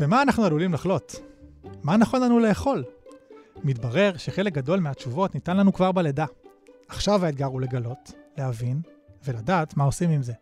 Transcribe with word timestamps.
במה 0.00 0.22
אנחנו 0.22 0.44
עלולים 0.44 0.72
לחלות? 0.72 1.16
מה 1.82 1.96
נכון 1.96 2.22
לנו 2.22 2.38
לאכול? 2.38 2.84
מתברר 3.64 4.16
שחלק 4.16 4.52
גדול 4.52 4.80
מהתשובות 4.80 5.34
ניתן 5.34 5.56
לנו 5.56 5.72
כבר 5.72 5.92
בלידה. 5.92 6.26
עכשיו 6.88 7.24
האתגר 7.24 7.46
הוא 7.46 7.60
לגלות, 7.60 8.12
להבין 8.36 8.80
ולדעת 9.24 9.76
מה 9.76 9.84
עושים 9.84 10.10
עם 10.10 10.22
זה. 10.22 10.32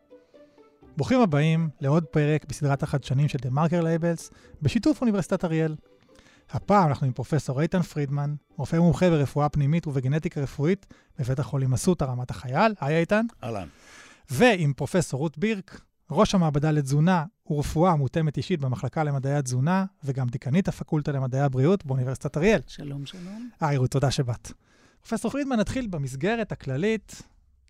ברוכים 0.96 1.20
הבאים 1.20 1.68
לעוד 1.80 2.04
פרק 2.04 2.44
בסדרת 2.44 2.82
החדשנים 2.82 3.28
של 3.28 3.38
The 3.38 3.50
Marker 3.50 3.82
Labels 3.82 4.34
בשיתוף 4.62 5.00
אוניברסיטת 5.00 5.44
אריאל. 5.44 5.76
הפעם 6.50 6.88
אנחנו 6.88 7.06
עם 7.06 7.12
פרופסור 7.12 7.60
איתן 7.62 7.82
פרידמן, 7.82 8.34
רופא 8.56 8.76
מומחה 8.76 9.10
ברפואה 9.10 9.48
פנימית 9.48 9.86
ובגנטיקה 9.86 10.40
רפואית 10.40 10.86
בבית 11.18 11.38
החולים 11.38 11.72
אסותא 11.72 12.04
רמת 12.04 12.30
החייל. 12.30 12.74
היי 12.80 13.00
איתן. 13.00 13.26
אהלן. 13.44 13.68
ועם 14.30 14.72
פרופסור 14.72 15.20
רות 15.20 15.38
בירק, 15.38 15.80
ראש 16.10 16.34
המעבדה 16.34 16.70
לתזונה 16.70 17.24
ורפואה 17.50 17.96
מותאמת 17.96 18.36
אישית 18.36 18.60
במחלקה 18.60 19.04
למדעי 19.04 19.34
התזונה, 19.34 19.84
וגם 20.04 20.26
דיקנית 20.28 20.68
הפקולטה 20.68 21.12
למדעי 21.12 21.40
הבריאות 21.40 21.86
באוניברסיטת 21.86 22.36
אריאל. 22.36 22.60
שלום, 22.66 23.06
שלום. 23.06 23.50
היי 23.60 23.76
רות, 23.76 23.90
תודה 23.90 24.10
שבאת. 24.10 24.52
פרופסור 25.00 25.30
פרידמן, 25.30 25.56
נתחיל 25.60 25.86
במסגרת 25.86 26.52
הכללית, 26.52 27.22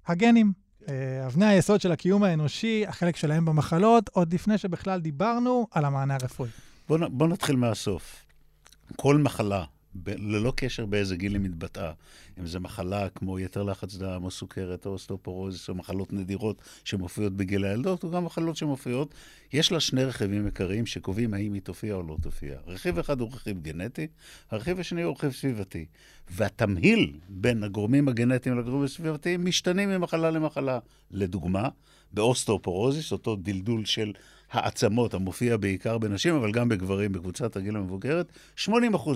הגנים. 0.07 0.53
אה, 0.89 1.27
אבני 1.27 1.47
היסוד 1.47 1.81
של 1.81 1.93
הקיום 1.93 2.23
האנושי, 2.23 2.85
החלק 2.89 3.17
שלהם 3.17 3.45
במחלות, 3.45 4.09
עוד 4.13 4.35
לפני 4.35 4.59
שבכלל 4.59 5.01
דיברנו 5.01 5.67
על 5.71 5.85
המענה 5.85 6.15
הרפואי. 6.15 6.51
בוא, 6.89 6.99
נ- 6.99 7.19
בוא 7.19 7.29
נתחיל 7.29 7.57
מהסוף. 7.57 8.25
כל 8.97 9.17
מחלה, 9.17 9.65
ב- 10.03 10.15
ללא 10.19 10.53
קשר 10.57 10.87
באיזה 10.87 11.17
גיל 11.17 11.33
היא 11.33 11.41
מתבטאה, 11.41 11.93
אם 12.41 12.47
זו 12.47 12.61
מחלה 12.61 13.09
כמו 13.09 13.39
יתר 13.39 13.63
לחץ 13.63 13.97
דם, 13.97 14.25
או 14.25 14.31
סוכרת, 14.31 14.87
או 14.87 14.91
אוסטאופורוזיס, 14.91 15.69
או 15.69 15.75
מחלות 15.75 16.13
נדירות 16.13 16.63
שמופיעות 16.85 17.33
בגיל 17.33 17.65
הילדות, 17.65 18.05
או 18.05 18.11
גם 18.11 18.25
מחלות 18.25 18.57
שמופיעות, 18.57 19.15
יש 19.53 19.73
לה 19.73 19.81
שני 19.81 20.05
רכיבים 20.05 20.45
עיקריים 20.45 20.87
שקובעים 20.87 21.35
האם 21.35 21.53
היא 21.53 21.63
תופיע 21.63 21.95
או 21.95 22.03
לא 22.03 22.17
תופיע. 22.23 22.59
רכיב 22.67 22.99
אחד 22.99 23.21
הוא 23.21 23.31
רכיב 23.33 23.63
גנטי, 23.63 24.07
הרכיב 24.51 24.81
השני 24.81 25.03
הוא 25.03 25.15
רכיב 25.15 25.33
סביבתי. 25.33 25.87
והתמהיל 26.31 27.19
בין 27.29 27.63
הגורמים 27.63 28.09
הגנטיים 28.09 28.59
לגורמים 28.59 28.85
הסביבתיים 28.85 29.45
משתנים 29.45 29.89
ממחלה 29.89 30.31
למחלה. 30.31 30.79
לדוגמה, 31.11 31.69
באוסטאופורוזיס, 32.13 33.13
אותו 33.13 33.37
דלדול 33.37 33.85
של 33.85 34.13
העצמות 34.53 35.15
המופיע 35.15 35.57
בעיקר 35.57 35.99
בנשים, 35.99 36.35
אבל 36.35 36.53
גם 36.53 36.69
בגברים 36.69 37.13
בקבוצת 37.13 37.57
הגיל 37.57 37.77
המבוגרת, 37.77 38.33
80% 38.59 38.69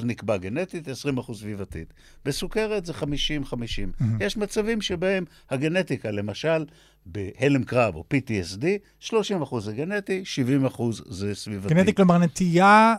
נקבע 0.04 0.36
גנטית, 0.36 0.88
20% 0.88 1.34
סביבתית. 1.34 1.94
בסוכרת 2.24 2.86
זה 2.86 2.92
50-50. 2.92 3.04
Mm-hmm. 3.04 4.04
יש 4.20 4.36
מצבים 4.36 4.80
שבהם 4.80 5.24
הגנטיקה, 5.50 6.10
למשל, 6.10 6.64
בהלם 7.06 7.64
קרב 7.64 7.94
או 7.94 8.04
PTSD, 8.14 8.64
30% 9.08 9.12
זה 9.60 9.72
גנטי, 9.72 10.22
70% 10.76 10.82
זה 11.06 11.34
סביבתי. 11.34 11.74
גנטי, 11.74 11.94
כלומר 11.94 12.18
נטייה 12.18 12.94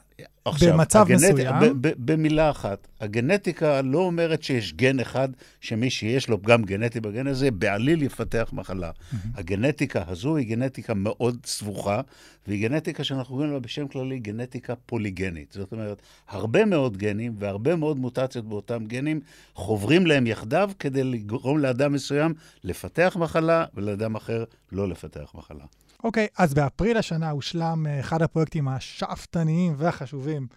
במצב 0.62 1.06
הגנט... 1.06 1.22
מסוים. 1.22 1.56
ב- 1.62 1.88
ב- 1.88 1.94
במילה 1.98 2.50
אחת, 2.50 2.88
הגנטיקה 3.00 3.82
לא 3.82 4.00
אומרת 4.00 4.44
שיש 4.44 4.74
גן 4.74 5.00
אחד 5.00 5.30
שמי 5.62 5.90
שיש 5.90 6.30
לו 6.30 6.42
פגם 6.42 6.64
גנטי 6.64 7.00
בגן 7.00 7.28
הזה, 7.28 7.52
בעליל 7.52 8.04
יפתח 8.04 8.50
מחלה. 8.54 8.90
Mm-hmm. 8.90 9.16
הגנטיקה 9.36 10.04
הזו 10.08 10.36
היא 10.36 10.48
גנטיקה 10.48 10.94
מאוד 10.94 11.38
סבוכה, 11.46 12.02
והיא 12.48 12.70
גנטיקה 12.70 13.04
שאנחנו 13.04 13.36
קוראים 13.36 13.54
לה 13.54 13.60
בשם 13.60 13.88
כללי 13.88 14.20
גנטיקה 14.20 14.76
פוליגנית. 14.76 15.52
זאת 15.52 15.72
אומרת, 15.72 16.02
הרבה 16.30 16.66
מאוד 16.66 16.98
גנים 16.98 17.36
והרבה 17.40 17.76
מאוד 17.76 18.00
מוטציות 18.00 18.46
באותם 18.46 18.86
גנים 18.86 19.20
חוברים 19.54 20.06
להם 20.06 20.28
יחדיו 20.28 20.72
כדי 20.80 21.04
לגרום 21.04 21.58
לאדם 21.58 21.94
מסוים 21.94 22.34
לפתח 22.64 23.18
מחלה 23.20 23.66
ולאדם 23.92 24.16
אחר 24.16 24.44
לא 24.72 24.90
לפתח 24.90 25.32
מחלה. 25.36 25.66
אוקיי, 26.04 26.28
אז 26.38 26.54
באפריל 26.54 26.98
השנה 26.98 27.30
הושלם 27.30 27.88
אה, 27.88 28.00
אחד 28.00 28.22
הפרויקטים 28.22 28.68
השאפתניים 28.68 29.74
והחשובים 29.78 30.48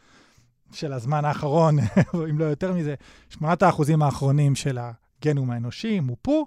של 0.72 0.92
הזמן 0.92 1.24
האחרון, 1.24 1.78
אם 2.30 2.38
לא 2.38 2.44
יותר 2.44 2.72
מזה, 2.72 2.94
שמונת 3.28 3.62
האחוזים 3.62 4.02
האחרונים 4.02 4.54
של 4.54 4.78
הגנום 4.78 5.50
האנושי 5.50 6.00
מופו, 6.00 6.46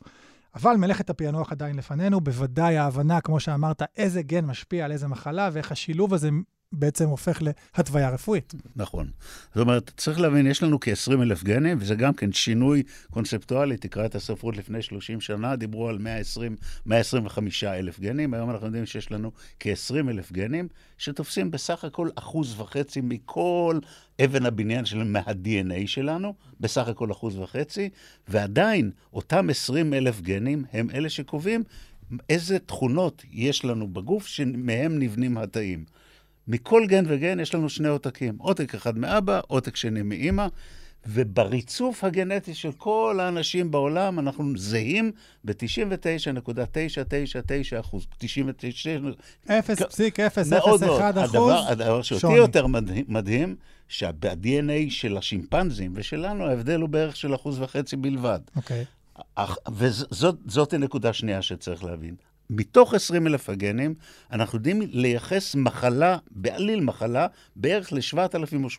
אבל 0.56 0.75
מלאכת 0.75 1.09
הפענוח 1.09 1.51
עדיין 1.51 1.75
לפנינו, 1.75 2.22
בוודאי 2.22 2.78
ההבנה, 2.78 3.22
כמו 3.22 3.39
שאמרת, 3.39 3.81
איזה 3.97 4.22
גן 4.22 4.45
משפיע 4.45 4.85
על 4.85 4.91
איזה 4.91 5.07
מחלה, 5.07 5.50
ואיך 5.53 5.72
השילוב 5.72 6.13
הזה 6.13 6.29
בעצם 6.72 7.09
הופך 7.09 7.41
להתוויה 7.41 8.09
רפואית. 8.09 8.53
נכון. 8.75 9.07
זאת 9.55 9.61
אומרת, 9.61 9.91
צריך 9.97 10.19
להבין, 10.19 10.47
יש 10.47 10.63
לנו 10.63 10.79
כ-20 10.79 11.22
אלף 11.22 11.44
גנים, 11.44 11.78
וזה 11.81 11.95
גם 11.95 12.13
כן 12.13 12.33
שינוי 12.33 12.83
קונספטואלי. 13.11 13.78
תקרא 13.78 14.05
את 14.05 14.16
הספרות 14.16 14.57
לפני 14.57 14.81
30 14.81 15.22
שנה, 15.22 15.56
דיברו 15.56 15.89
על 15.89 15.97
120, 15.97 16.56
125 16.85 17.63
אלף 17.63 18.00
גנים, 18.00 18.33
היום 18.33 18.50
אנחנו 18.50 18.66
יודעים 18.66 18.85
שיש 18.85 19.11
לנו 19.11 19.31
כ-20 19.59 20.09
אלף 20.09 20.31
גנים, 20.31 20.67
שתופסים 20.97 21.51
בסך 21.51 21.83
הכל 21.83 22.09
אחוז 22.16 22.59
וחצי 22.59 23.01
מכל 23.03 23.79
אבן 24.25 24.45
הבניין 24.45 24.85
שלנו, 24.85 25.06
מה-DNA 25.06 25.88
שלנו, 25.88 26.33
בסך 26.59 26.88
הכל 26.88 27.11
אחוז 27.11 27.38
וחצי, 27.38 27.89
ועדיין 28.27 28.91
אותם 29.13 29.50
20 29.50 29.94
אלף 29.94 30.22
גנים 30.22 30.66
הם 30.73 30.89
אלה 30.94 31.09
שקובעים 31.09 31.63
איזה 32.29 32.59
תכונות 32.59 33.23
יש 33.31 33.66
לנו 33.66 33.88
בגוף 33.88 34.27
שמהם 34.27 35.00
נבנים 35.00 35.38
התאים. 35.38 35.85
מכל 36.47 36.84
גן 36.88 37.03
וגן 37.08 37.40
יש 37.40 37.56
לנו 37.56 37.69
שני 37.69 37.88
עותקים, 37.88 38.35
עותק 38.38 38.75
אחד 38.75 38.97
מאבא, 38.97 39.40
עותק 39.47 39.75
שני 39.75 40.02
מאימא, 40.02 40.47
ובריצוף 41.09 42.03
הגנטי 42.03 42.53
של 42.56 42.72
כל 42.72 43.19
האנשים 43.22 43.72
בעולם 43.72 44.19
אנחנו 44.19 44.57
זהים 44.57 45.12
ב-99.999 45.46 45.56
אחוז, 47.80 48.07
99... 48.18 48.97
0.001 49.47 49.52
הדבר, 51.03 51.25
אחוז 51.25 51.53
הדבר 51.68 52.02
שאותי 52.02 52.22
שוני. 52.22 52.36
יותר 52.36 52.68
מדהים, 52.68 53.06
מדהים 53.07 53.56
שה-DNA 53.88 54.72
של 54.90 55.18
השימפנזים 55.18 55.91
ושלנו 55.96 56.46
ההבדל 56.46 56.81
הוא 56.81 56.90
בערך 56.90 57.16
של 57.16 57.36
אחוז 57.36 57.62
וחצי 57.62 57.96
בלבד. 57.96 58.40
אוקיי. 58.56 58.86
אך- 59.36 59.57
וזאת 59.75 60.74
הנקודה 60.74 61.09
השנייה 61.09 61.41
שצריך 61.41 61.84
להבין. 61.84 62.16
מתוך 62.50 62.94
20 62.94 63.28
אלף 63.28 63.50
הגנים, 63.50 63.94
אנחנו 64.31 64.58
יודעים 64.58 64.81
לייחס 64.81 65.56
מחלה, 65.56 66.18
בעליל 66.31 66.80
מחלה, 66.80 67.28
בערך 67.56 67.94
ל-7,000 67.94 68.63
או 68.63 68.69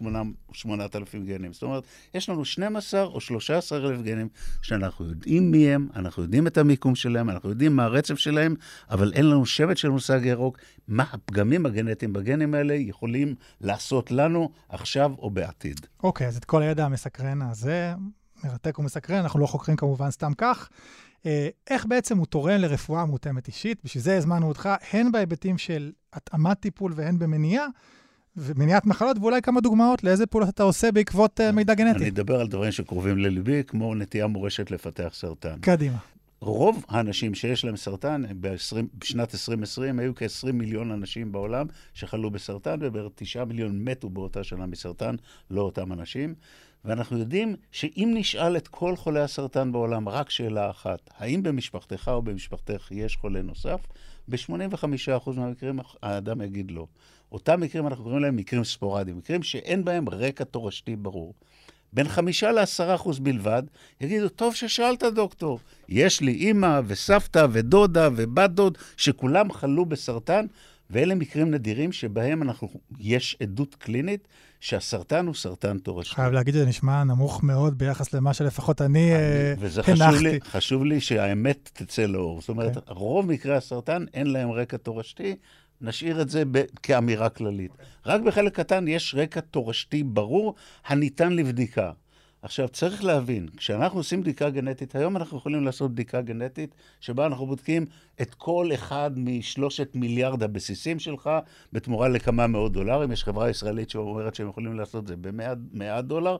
8,000 0.52 1.26
גנים. 1.26 1.52
זאת 1.52 1.62
אומרת, 1.62 1.82
יש 2.14 2.28
לנו 2.28 2.44
12 2.44 3.02
או 3.02 3.20
13 3.20 3.78
אלף 3.78 4.02
גנים 4.02 4.28
שאנחנו 4.62 5.04
יודעים 5.04 5.50
מי 5.50 5.68
הם, 5.68 5.88
אנחנו 5.96 6.22
יודעים 6.22 6.46
את 6.46 6.58
המיקום 6.58 6.94
שלהם, 6.94 7.30
אנחנו 7.30 7.48
יודעים 7.48 7.76
מה 7.76 7.84
הרצף 7.84 8.18
שלהם, 8.18 8.54
אבל 8.90 9.12
אין 9.12 9.26
לנו 9.30 9.46
שמץ 9.46 9.76
של 9.76 9.88
מושג 9.88 10.20
ירוק, 10.24 10.58
מה 10.88 11.04
הפגמים 11.12 11.66
הגנטיים 11.66 12.12
בגנים 12.12 12.54
האלה 12.54 12.74
יכולים 12.74 13.34
לעשות 13.60 14.10
לנו 14.10 14.50
עכשיו 14.68 15.12
או 15.18 15.30
בעתיד. 15.30 15.86
אוקיי, 16.02 16.26
אז 16.26 16.36
את 16.36 16.44
כל 16.44 16.62
הידע 16.62 16.84
המסקרן 16.84 17.42
הזה, 17.42 17.92
מרתק 18.44 18.78
ומסקרן, 18.78 19.16
אנחנו 19.16 19.40
לא 19.40 19.46
חוקרים 19.46 19.76
כמובן 19.76 20.10
סתם 20.10 20.32
כך. 20.38 20.68
אה, 21.26 21.48
איך 21.70 21.86
בעצם 21.86 22.18
הוא 22.18 22.26
תורם 22.26 22.60
לרפואה 22.60 23.04
מותאמת 23.04 23.46
אישית? 23.46 23.80
בשביל 23.84 24.02
זה 24.02 24.16
הזמנו 24.16 24.48
אותך, 24.48 24.68
הן 24.92 25.12
בהיבטים 25.12 25.58
של 25.58 25.92
התאמת 26.12 26.60
טיפול 26.60 26.92
והן 26.96 27.18
במניעה, 27.18 27.66
ומניעת 28.36 28.86
מחלות, 28.86 29.16
ואולי 29.18 29.42
כמה 29.42 29.60
דוגמאות 29.60 30.04
לאיזה 30.04 30.26
פעולות 30.26 30.48
אתה 30.48 30.62
עושה 30.62 30.92
בעקבות 30.92 31.40
אה, 31.40 31.52
מידע 31.52 31.72
אני 31.72 31.92
גנטי. 31.92 32.08
אדבר 32.08 32.40
על 32.40 32.48
דברים 32.48 32.72
שקרובים 32.72 33.18
לליבי, 33.18 33.62
כמו 33.66 33.94
נטייה 33.94 34.26
מורשת 34.26 34.70
לפתח 34.70 35.10
סרטן. 35.12 35.58
קדימה. 35.60 35.98
רוב 36.40 36.84
האנשים 36.88 37.34
שיש 37.34 37.64
להם 37.64 37.76
סרטן, 37.76 38.22
ב-20, 38.40 38.76
בשנת 38.98 39.34
2020 39.34 39.98
היו 39.98 40.14
כ-20 40.14 40.52
מיליון 40.52 40.90
אנשים 40.90 41.32
בעולם 41.32 41.66
שחלו 41.94 42.30
בסרטן, 42.30 42.78
ובערך 42.80 43.12
9 43.14 43.44
מיליון 43.44 43.84
מתו 43.84 44.10
באותה 44.10 44.44
שנה 44.44 44.66
מסרטן, 44.66 45.16
לא 45.50 45.60
אותם 45.60 45.92
אנשים. 45.92 46.34
ואנחנו 46.84 47.18
יודעים 47.18 47.56
שאם 47.72 48.10
נשאל 48.14 48.56
את 48.56 48.68
כל 48.68 48.96
חולי 48.96 49.20
הסרטן 49.20 49.72
בעולם 49.72 50.08
רק 50.08 50.30
שאלה 50.30 50.70
אחת, 50.70 51.10
האם 51.18 51.42
במשפחתך 51.42 52.08
או 52.08 52.22
במשפחתך 52.22 52.88
יש 52.90 53.16
חולה 53.16 53.42
נוסף? 53.42 53.80
ב-85% 54.28 55.30
מהמקרים 55.36 55.80
האדם 56.02 56.40
יגיד 56.40 56.70
לא. 56.70 56.86
אותם 57.32 57.60
מקרים 57.60 57.86
אנחנו 57.86 58.04
קוראים 58.04 58.22
להם 58.22 58.36
מקרים 58.36 58.64
ספורדיים, 58.64 59.18
מקרים 59.18 59.42
שאין 59.42 59.84
בהם 59.84 60.08
רקע 60.08 60.44
תורשתי 60.44 60.96
ברור. 60.96 61.34
בין 61.92 62.08
חמישה 62.08 62.52
לעשרה 62.52 62.94
אחוז 62.94 63.18
בלבד, 63.18 63.62
יגידו, 64.00 64.28
טוב 64.28 64.54
ששאלת, 64.54 65.02
דוקטור. 65.02 65.60
יש 65.88 66.20
לי 66.20 66.32
אימא 66.32 66.80
וסבתא 66.86 67.46
ודודה 67.50 68.08
ובת 68.16 68.50
דוד, 68.50 68.78
שכולם 68.96 69.52
חלו 69.52 69.86
בסרטן, 69.86 70.46
ואלה 70.90 71.14
מקרים 71.14 71.50
נדירים 71.50 71.92
שבהם 71.92 72.42
אנחנו, 72.42 72.68
יש 72.98 73.36
עדות 73.42 73.74
קלינית 73.74 74.28
שהסרטן 74.60 75.26
הוא 75.26 75.34
סרטן 75.34 75.78
תורשתי. 75.78 76.14
חייב 76.14 76.32
להגיד 76.32 76.54
שזה 76.54 76.66
נשמע 76.66 77.04
נמוך 77.04 77.42
מאוד 77.42 77.78
ביחס 77.78 78.12
למה 78.14 78.34
שלפחות 78.34 78.82
אני 78.82 79.12
אה, 79.12 79.54
וזה 79.58 79.82
חשוב 79.82 80.02
הנחתי. 80.02 80.24
לי, 80.24 80.38
חשוב 80.40 80.84
לי 80.84 81.00
שהאמת 81.00 81.70
תצא 81.72 82.02
לאור. 82.06 82.40
זאת 82.40 82.48
אומרת, 82.48 82.76
אוקיי. 82.76 82.94
רוב 82.94 83.26
מקרי 83.26 83.56
הסרטן 83.56 84.04
אין 84.14 84.26
להם 84.26 84.50
רקע 84.50 84.76
תורשתי, 84.76 85.36
נשאיר 85.80 86.22
את 86.22 86.28
זה 86.30 86.42
ב- 86.50 86.64
כאמירה 86.82 87.28
כללית. 87.28 87.70
רק 88.06 88.20
בחלק 88.20 88.56
קטן 88.56 88.88
יש 88.88 89.14
רקע 89.18 89.40
תורשתי 89.40 90.02
ברור 90.02 90.54
הניתן 90.86 91.32
לבדיקה. 91.32 91.92
עכשיו, 92.42 92.68
צריך 92.68 93.04
להבין, 93.04 93.48
כשאנחנו 93.56 94.00
עושים 94.00 94.20
בדיקה 94.20 94.50
גנטית, 94.50 94.96
היום 94.96 95.16
אנחנו 95.16 95.38
יכולים 95.38 95.64
לעשות 95.64 95.92
בדיקה 95.92 96.20
גנטית 96.20 96.74
שבה 97.00 97.26
אנחנו 97.26 97.46
בודקים 97.46 97.86
את 98.22 98.34
כל 98.34 98.70
אחד 98.74 99.10
משלושת 99.16 99.88
מיליארד 99.94 100.42
הבסיסים 100.42 100.98
שלך 100.98 101.30
בתמורה 101.72 102.08
לכמה 102.08 102.46
מאות 102.46 102.72
דולרים. 102.72 103.12
יש 103.12 103.24
חברה 103.24 103.50
ישראלית 103.50 103.90
שאומרת 103.90 104.34
שהם 104.34 104.48
יכולים 104.48 104.76
לעשות 104.76 105.02
את 105.02 105.08
זה 105.08 105.14
ב-100 105.20 106.00
דולר, 106.00 106.36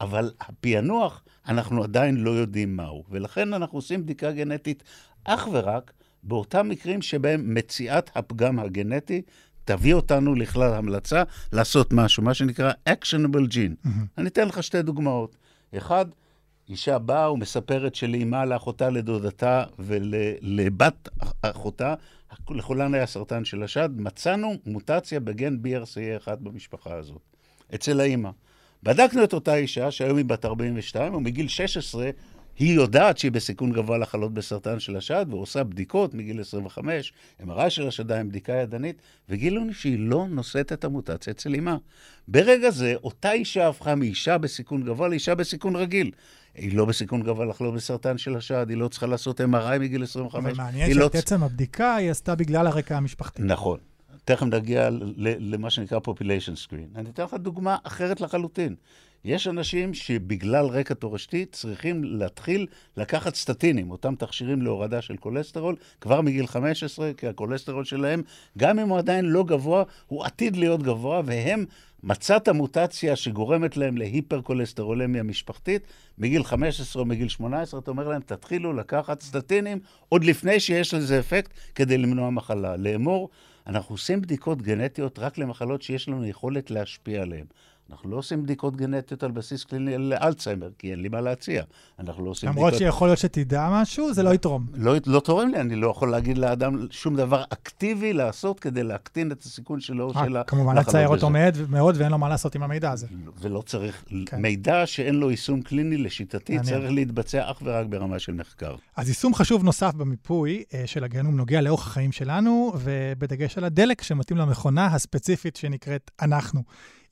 אבל 0.00 0.30
הפענוח, 0.40 1.24
אנחנו 1.48 1.82
עדיין 1.84 2.16
לא 2.16 2.30
יודעים 2.30 2.76
מהו. 2.76 3.04
ולכן 3.10 3.54
אנחנו 3.54 3.78
עושים 3.78 4.02
בדיקה 4.02 4.32
גנטית 4.32 4.82
אך 5.24 5.48
ורק 5.52 5.92
באותם 6.22 6.68
מקרים 6.68 7.02
שבהם 7.02 7.54
מציאת 7.54 8.10
הפגם 8.14 8.58
הגנטי 8.58 9.22
תביא 9.64 9.94
אותנו 9.94 10.34
לכלל 10.34 10.74
המלצה 10.74 11.22
לעשות 11.52 11.92
משהו, 11.92 12.22
מה 12.22 12.34
שנקרא 12.34 12.72
actionable 12.88 13.50
gene. 13.50 13.86
Mm-hmm. 13.86 13.88
אני 14.18 14.28
אתן 14.28 14.48
לך 14.48 14.62
שתי 14.62 14.82
דוגמאות. 14.82 15.36
אחד, 15.76 16.06
אישה 16.68 16.98
באה 16.98 17.32
ומספרת 17.32 17.94
שלאימה, 17.94 18.44
לאחותה, 18.44 18.90
לדודתה 18.90 19.64
ולבת 19.78 21.08
אחותה, 21.42 21.94
לכולן 22.50 22.94
היה 22.94 23.06
סרטן 23.06 23.44
של 23.44 23.62
השד, 23.62 23.88
מצאנו 23.96 24.54
מוטציה 24.66 25.20
בגן 25.20 25.56
BRCA1 25.64 26.34
במשפחה 26.34 26.94
הזאת, 26.94 27.20
אצל 27.74 28.00
האימא. 28.00 28.30
בדקנו 28.82 29.24
את 29.24 29.32
אותה 29.32 29.54
אישה, 29.54 29.90
שהיום 29.90 30.16
היא 30.16 30.24
בת 30.24 30.44
42, 30.44 31.14
ומגיל 31.14 31.48
16 31.48 32.10
היא 32.58 32.74
יודעת 32.74 33.18
שהיא 33.18 33.32
בסיכון 33.32 33.72
גבוה 33.72 33.98
לחלות 33.98 34.34
בסרטן 34.34 34.80
של 34.80 34.96
השד, 34.96 35.26
ועושה 35.30 35.64
בדיקות 35.64 36.14
מגיל 36.14 36.40
25, 36.40 37.12
MRI 37.42 37.70
של 37.70 37.88
השדיים, 37.88 38.28
בדיקה 38.28 38.52
ידנית, 38.52 38.96
וגילו 39.28 39.62
שהיא 39.72 39.98
לא 39.98 40.26
נושאת 40.28 40.72
את 40.72 40.84
המוטציה 40.84 41.32
אצל 41.32 41.54
אימה. 41.54 41.76
ברגע 42.28 42.70
זה, 42.70 42.94
אותה 43.04 43.32
אישה 43.32 43.68
הפכה 43.68 43.94
מאישה 43.94 44.38
בסיכון 44.38 44.82
גבוה 44.82 45.08
לאישה 45.08 45.34
בסיכון 45.34 45.76
רגיל. 45.76 46.10
היא 46.54 46.76
לא 46.76 46.84
בסיכון 46.84 47.22
גבוה 47.22 47.46
לחלות 47.46 47.74
בסרטן 47.74 48.18
של 48.18 48.36
השד, 48.36 48.66
היא 48.68 48.76
לא 48.76 48.88
צריכה 48.88 49.06
לעשות 49.06 49.40
MRI 49.40 49.78
מגיל 49.80 50.02
25. 50.02 50.44
אבל 50.44 50.64
מעניין 50.64 50.88
שאת 50.88 50.96
לא... 50.96 51.10
עצם 51.14 51.42
הבדיקה 51.42 51.94
היא 51.94 52.10
עשתה 52.10 52.34
בגלל 52.34 52.66
הרקע 52.66 52.96
המשפחתי. 52.96 53.42
נכון. 53.42 53.78
תכף 54.24 54.46
נגיע 54.46 54.88
למה 55.38 55.70
שנקרא 55.70 55.98
population 55.98 56.68
screen. 56.68 56.98
אני 56.98 57.10
אתן 57.10 57.22
לך 57.22 57.34
דוגמה 57.34 57.76
אחרת 57.84 58.20
לחלוטין. 58.20 58.74
יש 59.24 59.48
אנשים 59.48 59.94
שבגלל 59.94 60.66
רקע 60.66 60.94
תורשתי 60.94 61.44
צריכים 61.44 62.04
להתחיל 62.04 62.66
לקחת 62.96 63.34
סטטינים, 63.34 63.90
אותם 63.90 64.14
תכשירים 64.14 64.62
להורדה 64.62 65.02
של 65.02 65.16
כולסטרול, 65.16 65.76
כבר 66.00 66.20
מגיל 66.20 66.46
15, 66.46 67.12
כי 67.16 67.26
הכולסטרול 67.28 67.84
שלהם, 67.84 68.22
גם 68.58 68.78
אם 68.78 68.88
הוא 68.88 68.98
עדיין 68.98 69.24
לא 69.24 69.44
גבוה, 69.44 69.82
הוא 70.06 70.24
עתיד 70.24 70.56
להיות 70.56 70.82
גבוה, 70.82 71.22
והם 71.24 71.64
מצאת 72.02 72.48
המוטציה 72.48 73.16
שגורמת 73.16 73.76
להם 73.76 73.96
להיפר-כולסטרולמיה 73.96 75.22
משפחתית, 75.22 75.86
מגיל 76.18 76.44
15 76.44 77.02
או 77.02 77.06
מגיל 77.06 77.28
18, 77.28 77.80
אתה 77.80 77.90
אומר 77.90 78.08
להם, 78.08 78.22
תתחילו 78.26 78.72
לקחת 78.72 79.22
סטטינים 79.22 79.78
עוד 80.08 80.24
לפני 80.24 80.60
שיש 80.60 80.94
לזה 80.94 81.18
אפקט 81.18 81.50
כדי 81.74 81.98
למנוע 81.98 82.30
מחלה. 82.30 82.76
לאמור, 82.76 83.30
אנחנו 83.66 83.94
עושים 83.94 84.20
בדיקות 84.20 84.62
גנטיות 84.62 85.18
רק 85.18 85.38
למחלות 85.38 85.82
שיש 85.82 86.08
לנו 86.08 86.26
יכולת 86.26 86.70
להשפיע 86.70 87.22
עליהן. 87.22 87.46
אנחנו 87.90 88.10
לא 88.10 88.16
עושים 88.16 88.42
בדיקות 88.42 88.76
גנטיות 88.76 89.22
על 89.22 89.30
בסיס 89.30 89.64
קליני 89.64 89.98
לאלצהיימר, 89.98 90.68
כי 90.78 90.90
אין 90.90 91.00
לי 91.00 91.08
מה 91.08 91.20
להציע. 91.20 91.62
אנחנו 91.98 92.24
לא 92.24 92.30
עושים 92.30 92.48
למרות 92.48 92.72
בדיקות... 92.72 92.78
שיכול 92.78 93.08
להיות 93.08 93.18
שתדע 93.18 93.68
משהו, 93.72 94.14
זה 94.14 94.22
לא 94.22 94.34
יתרום. 94.34 94.66
לא, 94.74 94.94
לא 95.06 95.20
תורם 95.20 95.48
לי, 95.48 95.60
אני 95.60 95.76
לא 95.76 95.90
יכול 95.90 96.10
להגיד 96.10 96.38
לאדם 96.38 96.86
שום 96.90 97.16
דבר 97.16 97.44
אקטיבי 97.50 98.12
לעשות 98.12 98.60
כדי 98.60 98.82
להקטין 98.82 99.32
את 99.32 99.42
הסיכון 99.42 99.80
שלו, 99.80 100.12
של 100.12 100.20
לחלות 100.20 100.48
כמובן 100.48 100.78
לצייר 100.78 101.08
אותו 101.08 101.30
מאוד, 101.30 101.54
מאוד, 101.68 101.94
ואין 101.98 102.10
לו 102.10 102.18
מה 102.18 102.28
לעשות 102.28 102.54
עם 102.54 102.62
המידע 102.62 102.90
הזה. 102.90 103.06
ולא 103.40 103.62
צריך, 103.66 104.04
כן. 104.26 104.42
מידע 104.42 104.86
שאין 104.86 105.14
לו 105.14 105.30
יישום 105.30 105.62
קליני, 105.62 105.96
לשיטתי, 105.96 106.58
צריך 106.60 106.90
להתבצע 106.90 107.50
אך 107.50 107.62
ורק 107.64 107.86
ברמה 107.86 108.18
של 108.18 108.32
מחקר. 108.32 108.74
אז 108.96 109.08
יישום 109.08 109.34
חשוב 109.34 109.64
נוסף 109.64 109.94
במיפוי 109.94 110.64
אה, 110.74 110.82
של 110.86 111.04
הגנום 111.04 111.36
נוגע 111.36 111.60
לאורך 111.60 111.86
החיים 111.86 112.12
שלנו, 112.12 112.72
ובדגש 112.78 113.58
על 113.58 113.64
הדלק 113.64 114.02
שמתאים 114.02 114.38
למכונה 114.38 114.86
הספציפית 114.86 115.56
שנקראת 115.56 116.10
אנחנו. 116.22 116.62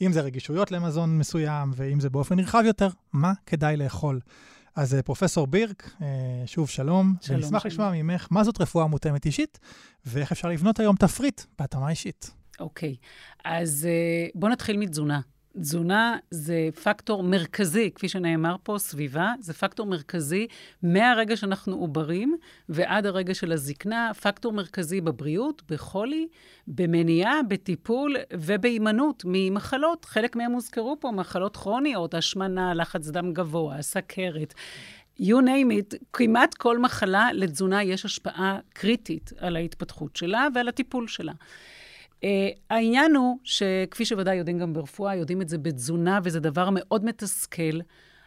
אם 0.06 0.12
זה 0.12 0.20
רגישויות 0.20 0.70
למזון 0.70 1.18
מסוים, 1.18 1.70
ואם 1.76 2.00
זה 2.00 2.10
באופן 2.10 2.36
נרחב 2.36 2.62
יותר, 2.66 2.88
מה 3.12 3.32
כדאי 3.46 3.76
לאכול. 3.76 4.20
אז 4.76 4.94
אה, 4.94 5.02
פרופסור 5.02 5.46
בירק, 5.46 5.90
אה, 6.02 6.06
שוב 6.46 6.68
שלום. 6.68 7.14
שלום. 7.20 7.40
ונשמח 7.40 7.66
לשמוע 7.66 7.90
ממך 7.94 8.28
מה 8.30 8.44
זאת 8.44 8.60
רפואה 8.60 8.86
מותאמת 8.86 9.26
אישית, 9.26 9.58
ואיך 10.06 10.32
אפשר 10.32 10.48
לבנות 10.48 10.80
היום 10.80 10.96
תפריט 10.96 11.40
בהתאמה 11.58 11.90
אישית. 11.90 12.30
אוקיי, 12.60 12.96
אז 13.44 13.88
אה, 13.90 14.28
בואו 14.34 14.52
נתחיל 14.52 14.76
מתזונה. 14.76 15.20
תזונה 15.60 16.16
זה 16.30 16.68
פקטור 16.82 17.22
מרכזי, 17.22 17.90
כפי 17.94 18.08
שנאמר 18.08 18.56
פה, 18.62 18.78
סביבה, 18.78 19.32
זה 19.40 19.52
פקטור 19.52 19.86
מרכזי 19.86 20.46
מהרגע 20.82 21.36
שאנחנו 21.36 21.76
עוברים 21.76 22.36
ועד 22.68 23.06
הרגע 23.06 23.34
של 23.34 23.52
הזקנה, 23.52 24.14
פקטור 24.14 24.52
מרכזי 24.52 25.00
בבריאות, 25.00 25.62
בחולי, 25.70 26.26
במניעה, 26.66 27.40
בטיפול 27.48 28.16
ובהימנעות 28.32 29.22
ממחלות. 29.26 30.04
חלק 30.04 30.36
מהם 30.36 30.52
הוזכרו 30.52 30.96
פה, 31.00 31.10
מחלות 31.10 31.56
כרוניות, 31.56 32.14
השמנה, 32.14 32.74
לחץ 32.74 33.08
דם 33.08 33.32
גבוה, 33.32 33.82
סכרת. 33.82 34.54
you 35.20 35.40
name 35.40 35.70
it, 35.70 35.96
כמעט 36.12 36.54
כל 36.54 36.78
מחלה 36.78 37.32
לתזונה 37.32 37.82
יש 37.82 38.04
השפעה 38.04 38.58
קריטית 38.72 39.32
על 39.38 39.56
ההתפתחות 39.56 40.16
שלה 40.16 40.48
ועל 40.54 40.68
הטיפול 40.68 41.08
שלה. 41.08 41.32
Uh, 42.22 42.24
העניין 42.70 43.16
הוא 43.16 43.38
שכפי 43.44 44.04
שוודאי 44.04 44.36
יודעים 44.36 44.58
גם 44.58 44.72
ברפואה, 44.72 45.16
יודעים 45.16 45.42
את 45.42 45.48
זה 45.48 45.58
בתזונה, 45.58 46.20
וזה 46.24 46.40
דבר 46.40 46.68
מאוד 46.72 47.04
מתסכל. 47.04 47.80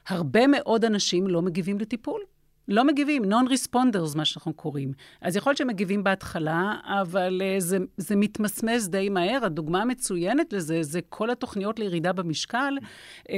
הרבה 0.07 0.47
מאוד 0.47 0.85
אנשים 0.85 1.27
לא 1.27 1.41
מגיבים 1.41 1.79
לטיפול. 1.79 2.21
לא 2.67 2.83
מגיבים, 2.83 3.23
non-responders, 3.23 4.17
מה 4.17 4.25
שאנחנו 4.25 4.53
קוראים. 4.53 4.91
אז 5.21 5.35
יכול 5.35 5.49
להיות 5.49 5.57
שהם 5.57 5.67
מגיבים 5.67 6.03
בהתחלה, 6.03 6.75
אבל 6.83 7.41
uh, 7.41 7.59
זה, 7.59 7.77
זה 7.97 8.15
מתמסמס 8.15 8.87
די 8.87 9.09
מהר. 9.09 9.39
הדוגמה 9.45 9.81
המצוינת 9.81 10.53
לזה 10.53 10.83
זה 10.83 10.99
כל 11.09 11.29
התוכניות 11.29 11.79
לירידה 11.79 12.13
במשקל, 12.13 12.77
uh, 13.21 13.31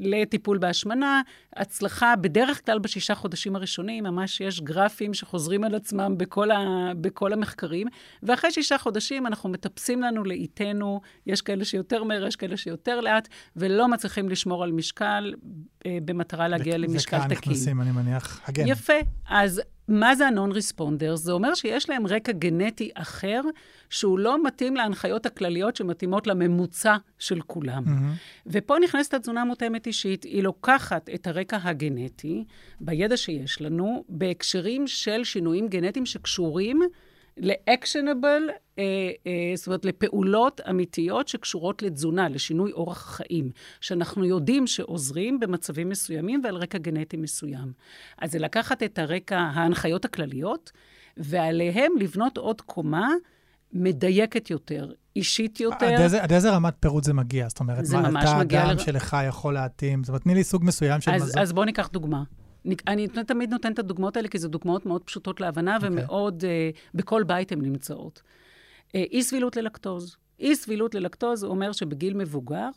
לטיפול 0.00 0.58
בהשמנה, 0.58 1.22
הצלחה, 1.56 2.16
בדרך 2.16 2.66
כלל 2.66 2.78
בשישה 2.78 3.14
חודשים 3.14 3.56
הראשונים, 3.56 4.04
ממש 4.04 4.40
יש 4.40 4.60
גרפים 4.60 5.14
שחוזרים 5.14 5.64
על 5.64 5.74
עצמם 5.74 6.14
בכל, 6.16 6.50
ה, 6.50 6.58
בכל 7.00 7.32
המחקרים, 7.32 7.86
ואחרי 8.22 8.50
שישה 8.50 8.78
חודשים 8.78 9.26
אנחנו 9.26 9.48
מטפסים 9.48 10.02
לנו 10.02 10.24
לאיתנו, 10.24 11.00
יש 11.26 11.42
כאלה 11.42 11.64
שיותר 11.64 12.04
מהר, 12.04 12.26
יש 12.26 12.36
כאלה 12.36 12.56
שיותר 12.56 13.00
לאט, 13.00 13.28
ולא 13.56 13.88
מצליחים 13.88 14.28
לשמור 14.28 14.64
על 14.64 14.72
משקל 14.72 15.34
אה, 15.86 15.98
במטרה 16.04 16.48
להגיע 16.48 16.78
למשקל 16.78 17.18
תקין. 17.18 17.32
וכאן 17.32 17.52
נכנסים, 17.52 17.80
אני 17.80 17.90
מניח, 17.90 18.40
הגן. 18.46 18.66
יפה. 18.66 18.92
אז 19.28 19.62
מה 19.90 20.14
זה 20.14 20.26
ה-non-responders? 20.26 21.14
זה 21.14 21.32
אומר 21.32 21.54
שיש 21.54 21.90
להם 21.90 22.06
רקע 22.06 22.32
גנטי 22.32 22.90
אחר, 22.94 23.40
שהוא 23.90 24.18
לא 24.18 24.44
מתאים 24.44 24.76
להנחיות 24.76 25.26
הכלליות 25.26 25.76
שמתאימות 25.76 26.26
לממוצע 26.26 26.96
של 27.18 27.40
כולם. 27.40 27.84
Mm-hmm. 27.84 28.46
ופה 28.46 28.76
נכנסת 28.84 29.14
התזונה 29.14 29.44
מותאמת 29.44 29.86
אישית. 29.86 30.24
היא 30.24 30.42
לוקחת 30.42 31.08
את 31.14 31.26
הרקע 31.26 31.58
הגנטי, 31.62 32.44
בידע 32.80 33.16
שיש 33.16 33.62
לנו, 33.62 34.04
בהקשרים 34.08 34.86
של 34.86 35.24
שינויים 35.24 35.68
גנטיים 35.68 36.06
שקשורים 36.06 36.82
ל-actionable, 37.36 38.50
אה, 38.78 38.84
אה, 39.26 39.52
זאת 39.54 39.66
אומרת, 39.66 39.84
לפעולות 39.84 40.60
אמיתיות 40.70 41.28
שקשורות 41.28 41.82
לתזונה, 41.82 42.28
לשינוי 42.28 42.72
אורח 42.72 43.16
חיים, 43.16 43.50
שאנחנו 43.80 44.24
יודעים 44.24 44.66
שעוזרים 44.66 45.40
במצבים 45.40 45.88
מסוימים 45.88 46.40
ועל 46.44 46.56
רקע 46.56 46.78
גנטי 46.78 47.16
מסוים. 47.16 47.72
אז 48.18 48.32
זה 48.32 48.38
לקחת 48.38 48.82
את 48.82 48.98
הרקע, 48.98 49.38
ההנחיות 49.38 50.04
הכלליות, 50.04 50.72
ועליהם 51.16 51.92
לבנות 51.98 52.38
עוד 52.38 52.60
קומה 52.60 53.08
מדייקת 53.72 54.50
יותר, 54.50 54.92
אישית 55.16 55.60
יותר. 55.60 55.86
עד 55.86 56.00
איזה, 56.00 56.22
עד 56.22 56.32
איזה 56.32 56.50
רמת 56.50 56.74
פירוט 56.80 57.04
זה 57.04 57.12
מגיע? 57.12 57.48
זאת 57.48 57.60
אומרת, 57.60 57.84
מה 58.12 58.22
אתה 58.22 58.40
אדם 58.40 58.76
ל... 58.76 58.78
שלך 58.78 59.16
יכול 59.28 59.54
להתאים? 59.54 60.04
זאת 60.04 60.08
אומרת, 60.08 60.22
תני 60.22 60.34
לי 60.34 60.44
סוג 60.44 60.64
מסוים 60.64 61.00
של 61.00 61.10
אז, 61.10 61.22
מזון. 61.22 61.42
אז 61.42 61.52
בואו 61.52 61.64
ניקח 61.64 61.88
דוגמה. 61.92 62.22
אני 62.86 63.08
תמיד 63.08 63.50
נותנת 63.50 63.74
את 63.74 63.78
הדוגמאות 63.78 64.16
האלה, 64.16 64.28
כי 64.28 64.38
זה 64.38 64.48
דוגמאות 64.48 64.86
מאוד 64.86 65.02
פשוטות 65.02 65.40
להבנה, 65.40 65.76
okay. 65.76 65.84
אוקיי. 65.84 65.88
ומאוד, 65.88 66.42
uh, 66.42 66.78
בכל 66.94 67.22
בית 67.22 67.52
הן 67.52 67.60
נמצאות. 67.60 68.22
Uh, 68.88 68.92
אי 68.94 69.22
סבילות 69.22 69.56
ללקטוז. 69.56 70.16
אי 70.40 70.56
סבילות 70.56 70.94
ללקטוז 70.94 71.44
אומר 71.44 71.72
שבגיל 71.72 72.14
מבוגר, 72.14 72.68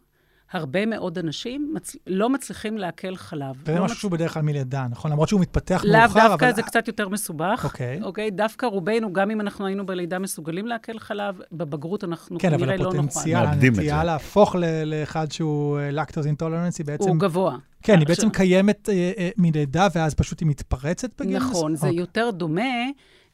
הרבה 0.52 0.86
מאוד 0.86 1.18
אנשים 1.18 1.72
מצ... 1.74 1.96
לא 2.08 2.30
מצליחים 2.30 2.78
לעכל 2.78 3.16
חלב. 3.16 3.56
וזה 3.64 3.80
לא 3.80 3.86
משהו 3.86 3.98
שהוא 3.98 4.12
מצ... 4.12 4.18
בדרך 4.18 4.34
כלל 4.34 4.44
מלידה, 4.44 4.86
נכון? 4.90 5.12
למרות 5.12 5.30
שהוא 5.30 5.42
מתפתח 5.42 5.84
לאו 5.86 6.00
מאוחר, 6.00 6.06
אבל... 6.06 6.22
לאו 6.22 6.30
דווקא 6.30 6.52
זה 6.52 6.64
קצת 6.64 6.88
יותר 6.88 7.10
מסובך. 7.10 7.62
אוקיי. 7.64 8.00
Okay. 8.00 8.04
אוקיי? 8.04 8.32
דווקא 8.32 8.66
רובנו, 8.66 9.14
גם 9.14 9.32
אם 9.32 9.42
אנחנו 9.42 9.66
היינו 9.66 9.86
בלידה 9.86 10.20
מסוגלים 10.20 10.68
לעכל 10.68 11.00
חלב, 11.00 11.40
בבגרות 11.52 12.04
אנחנו 12.04 12.40
כן, 12.40 12.50
כנראה 12.50 12.78
לא 12.78 12.84
נוכל. 12.84 12.92
כן, 12.92 12.98
אבל 12.98 13.06
הפוטנציאל, 13.06 13.46
הנטייה 13.46 14.04
להפוך 14.04 14.56
לאחד 14.86 15.32
שהוא 15.32 15.80
לקטוז 15.92 16.26
אינטולרנסי 16.28 16.84
בעצם... 16.84 17.10
הוא 17.10 17.18
גבוה. 17.18 17.58
כן, 17.84 18.00
היא 18.00 18.08
בעצם 18.08 18.30
קיימת 18.30 18.90
אה, 18.90 19.12
אה, 19.18 19.30
מלידה, 19.38 19.88
ואז 19.96 20.14
פשוט 20.14 20.40
היא 20.40 20.48
מתפרצת 20.48 21.22
בגיל 21.22 21.38
מסוים? 21.38 21.52
נכון, 21.52 21.76
זה 21.76 21.88
אוקיי. 21.88 22.00
יותר 22.00 22.30
דומה 22.34 22.64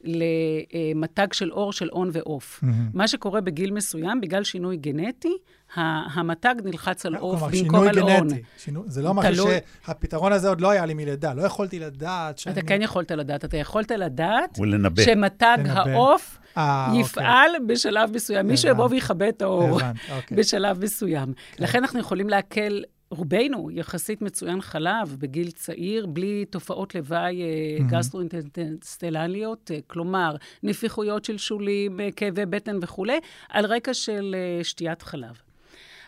למתג 0.04 1.32
של 1.32 1.52
אור 1.52 1.72
של 1.72 1.88
און 1.92 2.10
ועוף. 2.12 2.60
מהמם. 2.62 2.90
מה 2.94 3.08
שקורה 3.08 3.40
בגיל 3.40 3.70
מסוים, 3.72 4.20
בגלל 4.20 4.44
שינוי 4.44 4.76
גנטי, 4.76 5.32
ה- 5.76 5.80
המתג 6.20 6.54
נלחץ 6.64 7.06
על 7.06 7.14
עוף 7.16 7.34
במקום 7.42 7.52
שינוי 7.54 7.88
על 7.88 7.98
און. 8.00 8.28
גנטי. 8.28 8.42
שינו- 8.58 8.82
זה 8.86 9.02
לא 9.02 9.14
משהו 9.14 9.32
תלוי- 9.34 9.58
שהפתרון 9.86 10.32
הזה 10.32 10.48
עוד 10.48 10.60
לא 10.60 10.70
היה 10.70 10.86
לי 10.86 10.94
מלידה. 10.94 11.34
לא 11.34 11.42
יכולתי 11.42 11.78
לדעת 11.78 12.38
שאני... 12.38 12.52
אתה 12.52 12.66
כן 12.66 12.82
יכולת 12.82 13.10
לדעת, 13.10 13.44
אתה 13.44 13.56
יכולת 13.56 13.90
לדעת 13.90 14.58
ולנבא. 14.60 15.02
שמתג. 15.02 15.58
העוף 15.66 16.38
אה, 16.56 16.86
אוקיי. 16.88 17.00
יפעל 17.00 17.50
בשלב 17.68 18.10
מסוים. 18.14 18.46
מישהו. 18.46 18.68
יבוא 18.70 18.88
ויכבה 18.90 19.28
את 19.28 19.42
האור 19.42 19.80
אוקיי. 20.16 20.36
בשלב 20.38 20.84
מסוים. 20.84 21.32
כן. 21.52 21.64
לכן 21.64 21.78
אנחנו 21.78 22.00
יכולים 22.00 22.28
להקל, 22.28 22.82
רובנו 23.10 23.70
יחסית 23.70 24.22
מצוין 24.22 24.60
חלב 24.60 25.16
בגיל 25.18 25.50
צעיר, 25.50 26.06
בלי 26.06 26.44
תופעות 26.44 26.94
לוואי 26.94 27.42
אה, 27.42 27.46
Mhm. 27.78 27.90
גסטרואינטסטלליות, 27.90 29.70
אה, 29.74 29.78
כלומר, 29.86 30.36
נפיחויות 30.62 31.24
של 31.24 31.38
שולים, 31.38 32.00
אה, 32.00 32.08
כאבי 32.16 32.46
בטן 32.46 32.78
וכולי, 32.82 33.18
על 33.48 33.66
רקע 33.66 33.94
של 33.94 34.34
אה, 34.38 34.64
שתיית 34.64 35.02
חלב. 35.02 35.40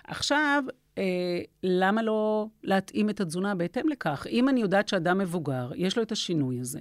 עכשיו, 0.05 0.65
אה, 0.99 1.03
למה 1.63 2.03
לא 2.03 2.47
להתאים 2.63 3.11
את 3.11 3.21
התזונה 3.21 3.55
בהתאם 3.55 3.89
לכך? 3.89 4.27
אם 4.31 4.49
אני 4.49 4.61
יודעת 4.61 4.89
שאדם 4.89 5.19
מבוגר, 5.19 5.71
יש 5.77 5.97
לו 5.97 6.03
את 6.03 6.13
השינוי 6.13 6.61
הזה, 6.61 6.81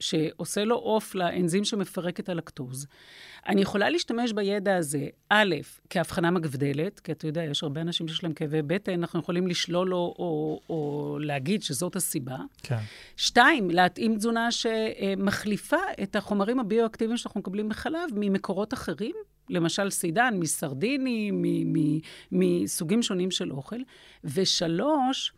שעושה 0.00 0.64
לו 0.64 0.76
עוף 0.76 1.14
לאנזים 1.14 1.64
שמפרק 1.64 2.20
את 2.20 2.28
הלקטוז, 2.28 2.86
אני 3.48 3.60
יכולה 3.60 3.90
להשתמש 3.90 4.32
בידע 4.32 4.76
הזה, 4.76 5.06
א', 5.28 5.54
כהבחנה 5.90 6.30
מגבדלת, 6.30 7.00
כי 7.00 7.12
אתה 7.12 7.26
יודע, 7.26 7.44
יש 7.44 7.62
הרבה 7.62 7.80
אנשים 7.80 8.08
שיש 8.08 8.24
להם 8.24 8.32
כאבי 8.32 8.62
בטן, 8.62 8.92
אנחנו 8.92 9.20
יכולים 9.20 9.46
לשלול 9.46 9.88
לו 9.88 10.14
או, 10.18 10.60
או 10.68 11.18
להגיד 11.20 11.62
שזאת 11.62 11.96
הסיבה. 11.96 12.36
כן. 12.62 12.78
שתיים, 13.16 13.70
להתאים 13.70 14.16
תזונה 14.16 14.48
שמחליפה 14.50 15.76
את 16.02 16.16
החומרים 16.16 16.60
הביואקטיביים 16.60 17.16
שאנחנו 17.16 17.40
מקבלים 17.40 17.68
בחלב 17.68 18.10
ממקורות 18.14 18.74
אחרים, 18.74 19.14
למשל 19.50 19.90
סידן, 19.90 20.34
מסרדינים, 20.38 21.44
מסוגים 22.32 23.02
שונים 23.02 23.30
של 23.30 23.52
אוכל. 23.52 23.80
ושלוש, 24.24 25.32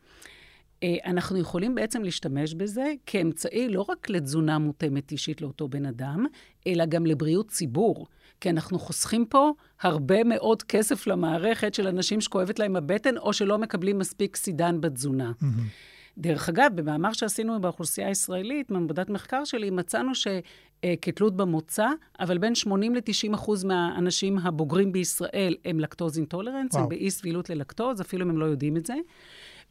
אנחנו 1.07 1.39
יכולים 1.39 1.75
בעצם 1.75 2.03
להשתמש 2.03 2.55
בזה 2.55 2.93
כאמצעי 3.07 3.69
לא 3.69 3.87
רק 3.89 4.11
לתזונה 4.11 4.59
מותאמת 4.59 5.13
אישית 5.13 5.41
לאותו 5.41 5.69
בן 5.69 5.87
אדם, 5.87 6.27
אלא 6.67 6.87
גם 6.87 7.07
לבריאות 7.07 7.49
ציבור. 7.49 8.07
כי 8.41 8.51
אנחנו 8.51 8.79
חוסכים 8.79 9.27
פה 9.27 9.53
הרבה 9.81 10.25
מאוד 10.25 10.63
כסף 10.63 11.07
למערכת 11.07 11.75
של 11.75 11.87
אנשים 11.87 12.21
שכואבת 12.21 12.59
להם 12.59 12.77
הבטן, 12.77 13.17
או 13.17 13.33
שלא 13.33 13.59
מקבלים 13.59 13.99
מספיק 13.99 14.37
סידן 14.37 14.81
בתזונה. 14.81 15.33
מהמם. 15.41 15.67
דרך 16.19 16.49
אגב, 16.49 16.71
במאמר 16.75 17.13
שעשינו 17.13 17.61
באוכלוסייה 17.61 18.09
הישראלית, 18.09 18.71
מעבודת 18.71 19.11
מחקר 19.11 19.45
שלי, 19.45 19.71
מצאנו 19.71 20.13
שכתלות 20.15 21.37
במוצא, 21.37 21.87
אבל 22.21 22.39
בין 22.39 22.55
80 22.55 22.95
ל-90 22.95 23.35
אחוז 23.35 23.65
מהאנשים 23.65 24.39
הבוגרים 24.39 24.93
בישראל 24.93 25.55
הם 25.65 25.81
לקטוז 25.81 26.19
אינטולרנס, 26.19 26.75
הם. 26.75 26.89
באי 26.89 27.11
סבילות 27.11 27.51
ללקטוז, 27.51 28.01
אפילו 28.01 28.25
אם 28.25 28.31
הם 28.31 28.39
לא 28.39 28.45
יודעים 28.45 28.77
את 28.77 28.87
זה. 28.87 28.95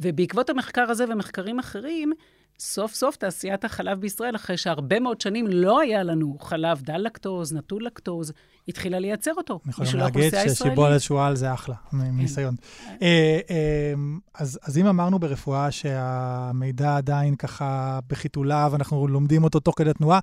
ובעקבות 0.02 0.50
המחקר 0.50 0.82
הזה 0.82 1.06
ומחקרים 1.10 1.60
אחרים, 1.60 2.14
סוף 2.60 2.94
סוף 2.94 3.16
תעשיית 3.16 3.66
החלב 3.66 4.02
בישראל, 4.02 4.36
אחרי 4.36 4.58
שהרבה 4.58 5.00
מאוד 5.00 5.22
שנים 5.22 5.48
לא 5.48 5.80
היה 5.80 6.04
לנו 6.04 6.38
חלב 6.40 6.82
דל 6.82 6.98
לקטוז, 6.98 7.54
נטול 7.54 7.86
לקטוז, 7.86 8.34
התחילה 8.68 9.00
לייצר 9.00 9.32
אותו 9.38 9.60
בשביל 9.66 10.02
להגיד 10.02 10.02
האוכלוסייה 10.02 10.42
הישראלית. 10.42 10.76
ששיבולת 10.76 11.02
שועל 11.02 11.36
זה 11.36 11.54
אחלה, 11.54 11.76
מ- 11.94 12.18
מניסיון. 12.18 12.56
אה, 13.02 13.40
אה, 13.50 13.94
אז 14.34 14.60
אז 14.64 14.78
אם 14.78 14.86
אמרנו 14.88 15.20
ברפואה 15.20 15.72
שהמידע 15.72 16.98
עדיין 16.98 17.36
ככה 17.36 18.00
בחיתוליו, 18.10 18.72
אנחנו 18.76 19.08
לומדים 19.08 19.44
אותו 19.44 19.60
תוך 19.60 19.76
כדי 19.78 19.94
תנועה, 19.94 20.20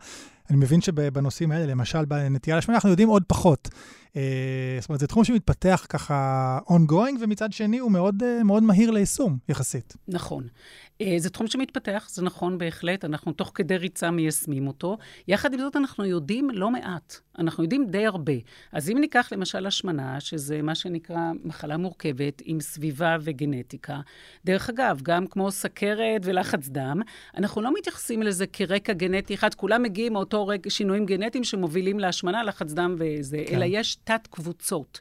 אני 0.50 0.56
מבין 0.56 0.80
שבנושאים 0.80 1.52
האלה, 1.52 1.66
למשל 1.66 2.04
בנטייה 2.04 2.56
לשמונה, 2.56 2.76
אנחנו 2.76 2.90
יודעים 2.90 3.08
עוד 3.08 3.22
פחות. 3.26 3.68
אה, 4.16 4.22
זאת 4.80 4.88
אומרת, 4.88 5.00
זה 5.00 5.06
תחום 5.06 5.24
שמתפתח 5.24 5.86
ככה 5.88 6.58
ongoing, 6.68 7.16
ומצד 7.20 7.52
שני 7.52 7.78
הוא 7.78 7.90
מאוד 7.90 8.22
אה, 8.22 8.44
מאוד 8.44 8.62
מהיר 8.62 8.90
ליישום, 8.90 9.38
יחסית. 9.48 9.96
נכון. 10.08 10.46
אה, 11.00 11.14
זה 11.18 11.30
תחום 11.30 11.46
שמתפתח, 11.46 12.08
זה 12.10 12.22
נכון 12.22 12.58
בהחלט, 12.58 13.04
אנחנו 13.04 13.32
תוך 13.32 13.52
כדי 13.54 13.76
ריצה 13.76 14.10
מיישמים 14.10 14.66
אותו. 14.66 14.98
יחד 15.28 15.54
עם 15.54 15.60
זאת, 15.60 15.76
אנחנו 15.76 16.04
יודעים 16.04 16.50
לא 16.50 16.70
מעט. 16.70 17.16
אנחנו 17.38 17.62
יודעים 17.62 17.86
די 17.90 18.06
הרבה. 18.06 18.32
אז 18.72 18.90
אם 18.90 18.98
ניקח 19.00 19.28
למשל 19.32 19.66
השמנה, 19.66 20.20
שזה 20.20 20.62
מה 20.62 20.74
שנקרא 20.74 21.32
מחלה 21.44 21.76
מורכבת 21.76 22.42
עם 22.44 22.60
סביבה 22.60 23.16
וגנטיקה, 23.20 24.00
דרך 24.44 24.70
אגב, 24.70 25.00
גם 25.02 25.26
כמו 25.26 25.50
סכרת 25.50 26.20
ולחץ 26.24 26.68
דם, 26.68 27.00
אנחנו 27.36 27.62
לא 27.62 27.74
מתייחסים 27.74 28.22
לזה 28.22 28.46
כרקע 28.46 28.92
גנטי 28.92 29.34
אחד, 29.34 29.54
כולם 29.54 29.82
מגיעים 29.82 30.12
מאותו 30.12 30.46
רקע, 30.46 30.70
שינויים 30.70 31.06
גנטיים 31.06 31.44
שמובילים 31.44 31.98
להשמנה, 31.98 32.42
לחץ 32.42 32.72
דם 32.72 32.96
וזה, 32.98 33.44
כן. 33.46 33.54
אלא 33.54 33.64
יש 33.68 33.96
תת-קבוצות. 34.04 35.00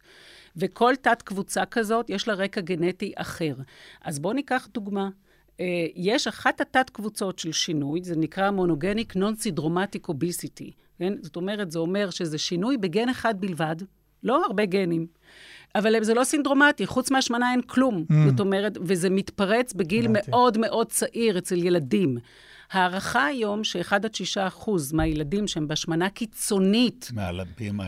וכל 0.57 0.93
תת-קבוצה 1.01 1.65
כזאת, 1.65 2.09
יש 2.09 2.27
לה 2.27 2.33
רקע 2.33 2.61
גנטי 2.61 3.13
אחר. 3.15 3.53
אז 4.01 4.19
בואו 4.19 4.33
ניקח 4.33 4.67
דוגמה. 4.73 5.09
אה, 5.59 5.85
יש 5.95 6.27
אחת 6.27 6.61
התת-קבוצות 6.61 7.39
של 7.39 7.51
שינוי, 7.51 8.01
זה 8.03 8.15
נקרא 8.15 8.51
מונוגניק 8.51 9.15
נון-סידרומטיק 9.15 10.09
אוביסיטי. 10.09 10.71
כן? 10.99 11.13
זאת 11.21 11.35
אומרת, 11.35 11.71
זה 11.71 11.79
אומר 11.79 12.09
שזה 12.09 12.37
שינוי 12.37 12.77
בגן 12.77 13.09
אחד 13.09 13.41
בלבד, 13.41 13.75
לא 14.23 14.45
הרבה 14.45 14.65
גנים. 14.65 15.07
אבל 15.75 16.03
זה 16.03 16.13
לא 16.13 16.23
סינדרומטי, 16.23 16.85
חוץ 16.85 17.11
מהשמנה 17.11 17.51
אין 17.51 17.61
כלום. 17.61 18.05
Mm. 18.11 18.13
זאת 18.29 18.39
אומרת, 18.39 18.77
וזה 18.81 19.09
מתפרץ 19.09 19.73
בגיל 19.73 20.05
הבנתי. 20.05 20.31
מאוד 20.31 20.57
מאוד 20.57 20.91
צעיר 20.91 21.37
אצל 21.37 21.63
ילדים. 21.63 22.17
ההערכה 22.71 23.25
היום 23.25 23.63
ש-1 23.63 23.95
עד 23.95 24.15
6 24.15 24.37
אחוז 24.37 24.93
מהילדים 24.93 25.47
שהם 25.47 25.67
בהשמנה 25.67 26.09
קיצונית, 26.09 27.09
מעל 27.13 27.39
40. 27.39 27.79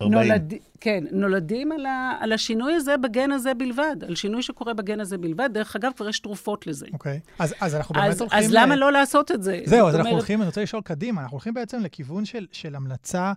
נולד, 0.00 0.54
כן, 0.80 1.04
נולדים 1.12 1.72
על, 1.72 1.86
ה, 1.86 2.16
על 2.20 2.32
השינוי 2.32 2.74
הזה 2.74 2.96
בגן 2.96 3.32
הזה 3.32 3.54
בלבד, 3.54 3.96
על 4.06 4.14
שינוי 4.14 4.42
שקורה 4.42 4.74
בגן 4.74 5.00
הזה 5.00 5.18
בלבד. 5.18 5.50
דרך 5.52 5.76
אגב, 5.76 5.92
כבר 5.96 6.08
יש 6.08 6.18
תרופות 6.18 6.66
לזה. 6.66 6.86
אוקיי? 6.92 7.20
אז 7.38 7.54
אז 7.60 7.74
אנחנו 7.74 7.94
באמת 7.94 8.10
אז, 8.10 8.20
הולכים... 8.20 8.38
אז 8.38 8.50
למה 8.50 8.76
לא 8.76 8.92
לעשות 8.92 9.30
את 9.30 9.42
זה? 9.42 9.60
זהו, 9.64 9.88
אז 9.88 9.94
אנחנו 9.94 10.00
אומרת, 10.00 10.12
הולכים, 10.12 10.40
אני 10.40 10.46
רוצה 10.46 10.62
לשאול 10.62 10.82
קדימה, 10.82 11.22
אנחנו 11.22 11.34
הולכים 11.34 11.54
בעצם 11.54 11.80
לכיוון 11.80 12.24
של, 12.24 12.46
של 12.52 12.74
המלצה, 12.74 13.32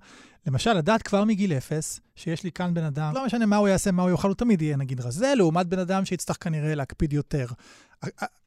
למשל, 0.48 0.74
לדעת 0.74 1.02
כבר 1.02 1.24
מגיל 1.24 1.54
אפס, 1.54 2.00
שיש 2.16 2.44
לי 2.44 2.52
כאן 2.52 2.74
בן 2.74 2.84
אדם, 2.84 3.12
לא 3.16 3.26
משנה 3.26 3.46
מה 3.46 3.56
הוא 3.56 3.68
יעשה, 3.68 3.92
מה 3.92 4.04
הוא 4.04 4.12
יאכל, 4.12 4.28
הוא 4.28 4.36
תמיד 4.36 4.62
יהיה 4.62 4.78
נגיד 4.78 5.02
רזה, 5.02 5.34
לעומת 5.36 5.68
בן 5.68 5.80
אדם 5.80 6.06
שיצטרך 6.06 6.44
כנראה 6.44 6.76
להקפיד 6.76 7.14
יותר. 7.14 7.48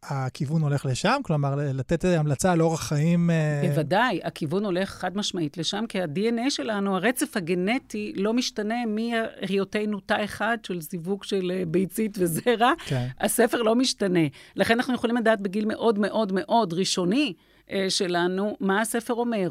הכיוון 0.02 0.62
הולך 0.62 0.87
לשם? 0.87 1.21
כלומר, 1.23 1.54
לתת 1.57 2.04
המלצה 2.04 2.52
על 2.52 2.61
אורח 2.62 2.88
חיים... 2.88 3.30
אה, 3.30 3.62
בוודאי, 3.69 4.21
הכיוון 4.25 4.64
הולך 4.64 4.90
חד 4.90 5.16
משמעית 5.16 5.59
לשם, 5.59 5.85
כי 5.88 6.00
ה-DNA 6.00 6.50
שלנו, 6.50 6.97
הרצף 6.97 7.37
הגנטי, 7.37 8.12
לא 8.16 8.33
משתנה 8.33 8.75
מהיותנו 8.87 10.00
תא 10.00 10.25
אחד 10.25 10.59
של 10.66 10.80
זיווג 10.80 11.25
של 11.25 11.50
אה, 11.54 11.62
ביצית 11.66 12.19
וזרע. 12.21 12.73
כן. 12.87 13.07
הספר 13.21 13.62
לא 13.62 13.75
משתנה. 13.75 14.26
לכן 14.57 14.75
אנחנו 14.75 14.95
יכולים 14.95 15.16
לדעת 15.16 15.40
בגיל 15.40 15.64
מאוד 15.64 15.99
מאוד 15.99 16.33
מאוד 16.33 16.73
ראשוני 16.73 17.35
אה, 17.71 17.87
שלנו 17.88 18.57
מה 18.61 18.80
הספר 18.80 19.14
אומר. 19.14 19.50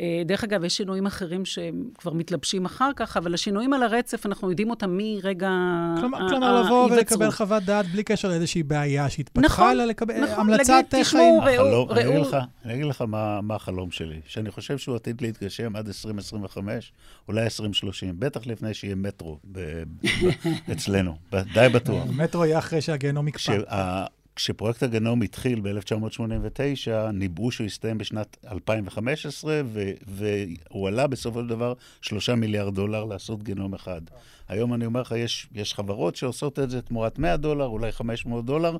אה, 0.00 0.22
דרך 0.26 0.44
אגב, 0.44 0.64
יש 0.64 0.76
שינויים 0.76 1.06
אחרים 1.06 1.44
שהם 1.44 1.84
כבר 1.98 2.12
מתלבשים 2.12 2.64
אחר 2.64 2.90
כך, 2.96 3.16
אבל 3.16 3.34
השינויים 3.34 3.72
על 3.72 3.82
הרצף, 3.82 4.26
אנחנו 4.26 4.50
יודעים 4.50 4.70
אותם 4.70 4.96
מרגע 4.96 5.50
כלומר, 6.00 6.24
ה- 6.24 6.28
כלומר 6.28 6.62
לבוא 6.62 6.78
ההיווצרות. 6.90 6.90
ולקבל 7.20 7.30
חוות 7.30 7.62
דעת 7.62 7.86
בלי 7.86 8.02
קשר 8.02 8.28
לאיזושהי 8.28 8.62
בעיה 8.62 9.10
שהתפתחה, 9.10 9.46
נכון, 9.46 9.70
אלא 9.70 9.84
לקבל 9.84 10.24
נכון, 10.24 10.40
המלצת 10.40 10.68
להגיד, 10.70 10.94
אה, 10.94 11.00
תשמעו, 11.02 11.40
חיים. 11.44 11.60
ראו- 11.60 11.92
אגיד 11.92 12.06
ראו- 12.06 12.20
לך, 12.22 12.36
אני 12.64 12.74
אגיד 12.74 12.84
לך 12.86 13.00
מה, 13.02 13.40
מה 13.40 13.54
החלום 13.54 13.90
שלי, 13.90 14.20
שאני 14.26 14.50
חושב 14.50 14.78
שהוא 14.78 14.96
עתיד 14.96 15.20
להתגשם 15.20 15.76
עד 15.76 15.86
2025, 15.86 16.92
אולי 17.28 17.44
2030, 17.44 18.14
בטח 18.18 18.46
לפני 18.46 18.74
שיהיה 18.74 18.94
מטרו 18.94 19.38
ב, 19.52 19.60
ב, 19.60 20.28
אצלנו, 20.72 21.14
ב- 21.32 21.42
די 21.54 21.66
בטוח. 21.74 22.04
מטרו 22.16 22.44
יהיה 22.44 22.58
אחרי 22.58 22.80
שהגיהנום 22.80 23.28
יקפא. 23.28 23.52
כשפרויקט 24.36 24.82
הגנום 24.82 25.22
התחיל 25.22 25.60
ב-1989, 25.60 26.90
ניבאו 27.12 27.50
שהוא 27.50 27.66
יסתיים 27.66 27.98
בשנת 27.98 28.36
2015, 28.50 29.60
ו, 29.64 29.90
והוא 30.06 30.88
עלה 30.88 31.06
בסופו 31.06 31.40
של 31.40 31.46
דבר 31.46 31.72
3 32.00 32.28
מיליארד 32.28 32.74
דולר 32.74 33.04
לעשות 33.04 33.42
גנום 33.42 33.74
אחד. 33.74 34.00
היום 34.48 34.74
אני 34.74 34.86
אומר 34.86 35.00
לך, 35.00 35.14
יש, 35.16 35.46
יש 35.54 35.74
חברות 35.74 36.16
שעושות 36.16 36.58
את 36.58 36.70
זה 36.70 36.82
תמורת 36.82 37.18
100 37.18 37.36
דולר, 37.36 37.66
אולי 37.66 37.92
500 37.92 38.44
דולר, 38.44 38.76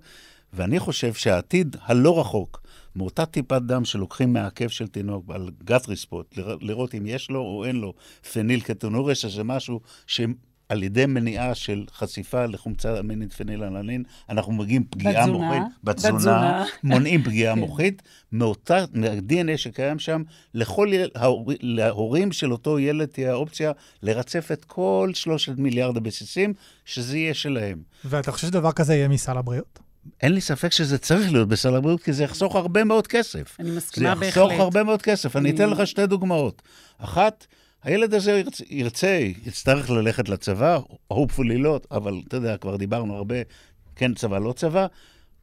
ואני 0.52 0.78
חושב 0.78 1.14
שהעתיד 1.14 1.76
הלא 1.82 2.20
רחוק, 2.20 2.62
מאותה 2.96 3.26
טיפת 3.26 3.62
דם 3.62 3.84
שלוקחים 3.84 4.32
מהעקב 4.32 4.68
של 4.68 4.88
תינוק 4.88 5.24
על 5.30 5.50
גת 5.64 5.88
ריספוט, 5.88 6.38
לראות 6.60 6.94
אם 6.94 7.06
יש 7.06 7.30
לו 7.30 7.40
או 7.40 7.64
אין 7.64 7.76
לו 7.76 7.94
פניל 8.32 8.60
קטונורס, 8.60 9.18
שזה 9.18 9.44
משהו 9.44 9.80
ש... 10.06 10.20
על 10.68 10.82
ידי 10.82 11.06
מניעה 11.06 11.54
של 11.54 11.84
חשיפה 11.96 12.46
לחומצה 12.46 12.98
אמינית 13.00 13.32
פנילנלין, 13.32 14.02
אנחנו 14.30 14.52
מגיעים 14.52 14.84
פגיעה 14.90 15.26
בתזונה, 15.26 15.46
מוחית, 15.46 15.62
בתזונה, 15.84 16.14
בתזונה. 16.16 16.64
מונעים 16.94 17.22
פגיעה 17.22 17.54
כן. 17.54 17.60
מוחית, 17.60 18.02
מאותה, 18.32 18.84
מה-DNA 18.94 19.56
שקיים 19.56 19.98
שם, 19.98 20.22
לכל 20.54 20.88
יל, 20.92 21.08
ההור, 21.14 21.52
להורים 21.60 22.32
של 22.32 22.52
אותו 22.52 22.78
ילד 22.78 23.08
תהיה 23.08 23.30
האופציה 23.30 23.72
לרצף 24.02 24.48
את 24.52 24.64
כל 24.64 25.10
שלושת 25.14 25.52
מיליארד 25.56 25.96
הבסיסים, 25.96 26.54
שזה 26.84 27.18
יהיה 27.18 27.34
שלהם. 27.34 27.78
ואתה 28.04 28.32
חושב 28.32 28.46
שדבר 28.46 28.72
כזה 28.72 28.94
יהיה 28.94 29.08
מסל 29.08 29.38
הבריאות? 29.38 29.78
אין 30.22 30.32
לי 30.32 30.40
ספק 30.40 30.72
שזה 30.72 30.98
צריך 30.98 31.32
להיות 31.32 31.48
בסל 31.48 31.74
הבריאות, 31.76 32.02
כי 32.02 32.12
זה 32.12 32.24
יחסוך 32.24 32.56
הרבה 32.56 32.84
מאוד 32.84 33.06
כסף. 33.06 33.56
אני 33.60 33.70
זה 33.70 33.76
מסכימה 33.76 34.14
בהחלט. 34.14 34.28
יחסוך 34.28 34.52
הרבה 34.52 34.82
מאוד 34.82 35.02
כסף. 35.02 35.36
אני 35.36 35.50
אני- 35.50 35.56
אתן 35.56 35.70
לך 35.70 35.86
שתי 35.86 36.06
דוגמאות. 36.06 36.62
אחת, 36.98 37.46
הילד 37.84 38.14
הזה 38.14 38.32
ירצה, 38.32 38.64
ירצה, 38.70 39.28
יצטרך 39.46 39.90
ללכת 39.90 40.28
לצבא, 40.28 40.78
hopefully 41.12 41.58
לא, 41.58 41.80
אבל 41.90 42.22
אתה 42.28 42.36
יודע, 42.36 42.56
כבר 42.56 42.76
דיברנו 42.76 43.16
הרבה, 43.16 43.36
כן 43.96 44.14
צבא, 44.14 44.38
לא 44.38 44.52
צבא. 44.52 44.86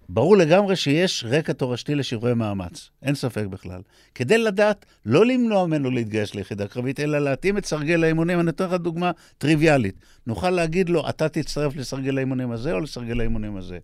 ברור 0.09 0.37
לגמרי 0.37 0.75
שיש 0.75 1.25
רקע 1.27 1.53
תורשתי 1.53 1.95
לשברי 1.95 2.33
מאמץ, 2.33 2.89
אין 3.03 3.15
ספק 3.15 3.45
בכלל. 3.49 3.81
כדי 4.15 4.37
לדעת, 4.37 4.85
לא 5.05 5.25
למנוע 5.25 5.67
ממנו 5.67 5.91
להתגייס 5.91 6.35
ליחידה 6.35 6.67
קרבית, 6.67 6.99
אלא 6.99 7.19
להתאים 7.19 7.57
את 7.57 7.65
סרגל 7.65 8.03
האימונים. 8.03 8.39
אני 8.39 8.49
אתן 8.49 8.65
לך 8.65 8.73
דוגמה 8.73 9.11
טריוויאלית. 9.37 9.95
נוכל 10.27 10.49
להגיד 10.49 10.89
לו, 10.89 11.09
אתה 11.09 11.29
תצטרף 11.29 11.75
לסרגל 11.75 12.17
האימונים 12.17 12.51
הזה 12.51 12.73
או 12.73 12.79
לסרגל 12.79 13.19
האימונים 13.19 13.57
הזה. 13.57 13.77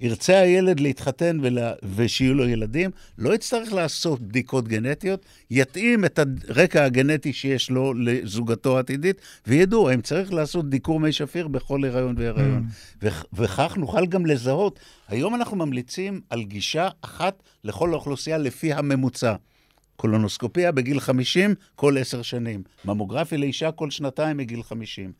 ירצה 0.00 0.38
הילד 0.40 0.80
להתחתן 0.80 1.38
ולה, 1.42 1.72
ושיהיו 1.96 2.34
לו 2.34 2.48
ילדים, 2.48 2.90
לא 3.18 3.34
יצטרך 3.34 3.72
לעשות 3.72 4.20
בדיקות 4.20 4.68
גנטיות, 4.68 5.20
יתאים 5.50 6.04
את 6.04 6.18
הרקע 6.48 6.84
הגנטי 6.84 7.32
שיש 7.32 7.70
לו 7.70 7.94
לזוגתו 7.94 8.76
העתידית, 8.76 9.16
וידעו 9.46 9.90
האם 9.90 10.00
צריך 10.00 10.32
לעשות 10.32 10.70
דיקור 10.70 11.00
מי 11.00 11.12
שפיר 11.12 11.48
בכל 11.48 11.84
הריון 11.84 12.14
והריון. 12.18 12.66
וכ- 13.02 13.24
וכך 13.32 13.76
נוכל 13.76 14.06
גם 14.06 14.26
לזהות. 14.26 14.78
היום 15.08 15.34
אנחנו 15.34 15.56
ממליצים 15.56 16.20
על 16.30 16.42
גישה 16.42 16.88
אחת 17.02 17.42
לכל 17.64 17.92
האוכלוסייה 17.92 18.38
לפי 18.38 18.72
הממוצע. 18.72 19.34
קולונוסקופיה 19.96 20.72
בגיל 20.72 21.00
50 21.00 21.54
כל 21.76 21.98
עשר 21.98 22.22
שנים, 22.22 22.62
ממוגרפיה 22.84 23.38
לאישה 23.38 23.70
כל 23.72 23.90
שנתיים 23.90 24.36
מגיל 24.36 24.62
50. 24.62 25.12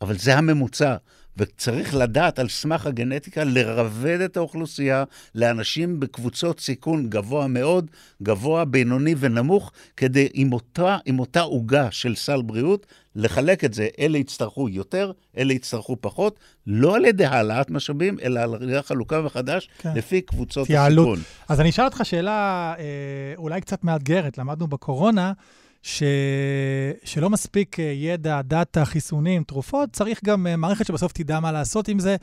אבל 0.00 0.16
זה 0.18 0.38
הממוצע, 0.38 0.96
וצריך 1.36 1.94
לדעת 1.94 2.38
על 2.38 2.48
סמך 2.48 2.86
הגנטיקה 2.86 3.44
לרבד 3.44 4.20
את 4.20 4.36
האוכלוסייה 4.36 5.04
לאנשים 5.34 6.00
בקבוצות 6.00 6.60
סיכון 6.60 7.10
גבוה 7.10 7.46
מאוד, 7.46 7.90
גבוה, 8.22 8.64
בינוני 8.64 9.14
ונמוך, 9.18 9.72
כדי 9.96 10.28
עם 10.32 10.52
אותה, 10.52 10.98
עם 11.04 11.18
אותה 11.18 11.40
עוגה 11.40 11.88
של 11.90 12.14
סל 12.14 12.42
בריאות, 12.42 12.86
לחלק 13.16 13.64
את 13.64 13.74
זה. 13.74 13.88
אלה 13.98 14.18
יצטרכו 14.18 14.68
יותר, 14.68 15.12
אלה 15.38 15.52
יצטרכו 15.52 15.96
פחות, 16.00 16.40
לא 16.66 16.96
על 16.96 17.04
ידי 17.04 17.24
העלאת 17.24 17.70
משאבים, 17.70 18.16
אלא 18.22 18.40
על 18.40 18.62
ידי 18.62 18.82
חלוקה 18.82 19.20
מחדש 19.20 19.68
כן. 19.78 19.94
לפי 19.94 20.20
קבוצות 20.20 20.64
התייעלות. 20.64 21.18
הסיכון. 21.18 21.34
אז 21.48 21.60
אני 21.60 21.70
אשאל 21.70 21.84
אותך 21.84 22.00
שאלה 22.04 22.74
אה, 22.78 22.84
אולי 23.36 23.60
קצת 23.60 23.84
מאתגרת. 23.84 24.38
למדנו 24.38 24.66
בקורונה 24.66 25.32
ש... 25.84 26.02
שלא 27.04 27.30
מספיק 27.30 27.80
אה, 27.80 27.84
ידע, 27.84 28.42
data, 28.42 28.84
חיסונים, 28.84 29.44
תרופות, 29.44 29.90
צריך 29.92 30.24
גם 30.24 30.46
אה, 30.46 30.56
מערכת 30.56 30.86
שבסוף 30.86 31.12
תדע 31.12 31.40
מה 31.40 31.52
לעשות 31.52 31.88
עם 31.88 31.98
זה. 31.98 32.16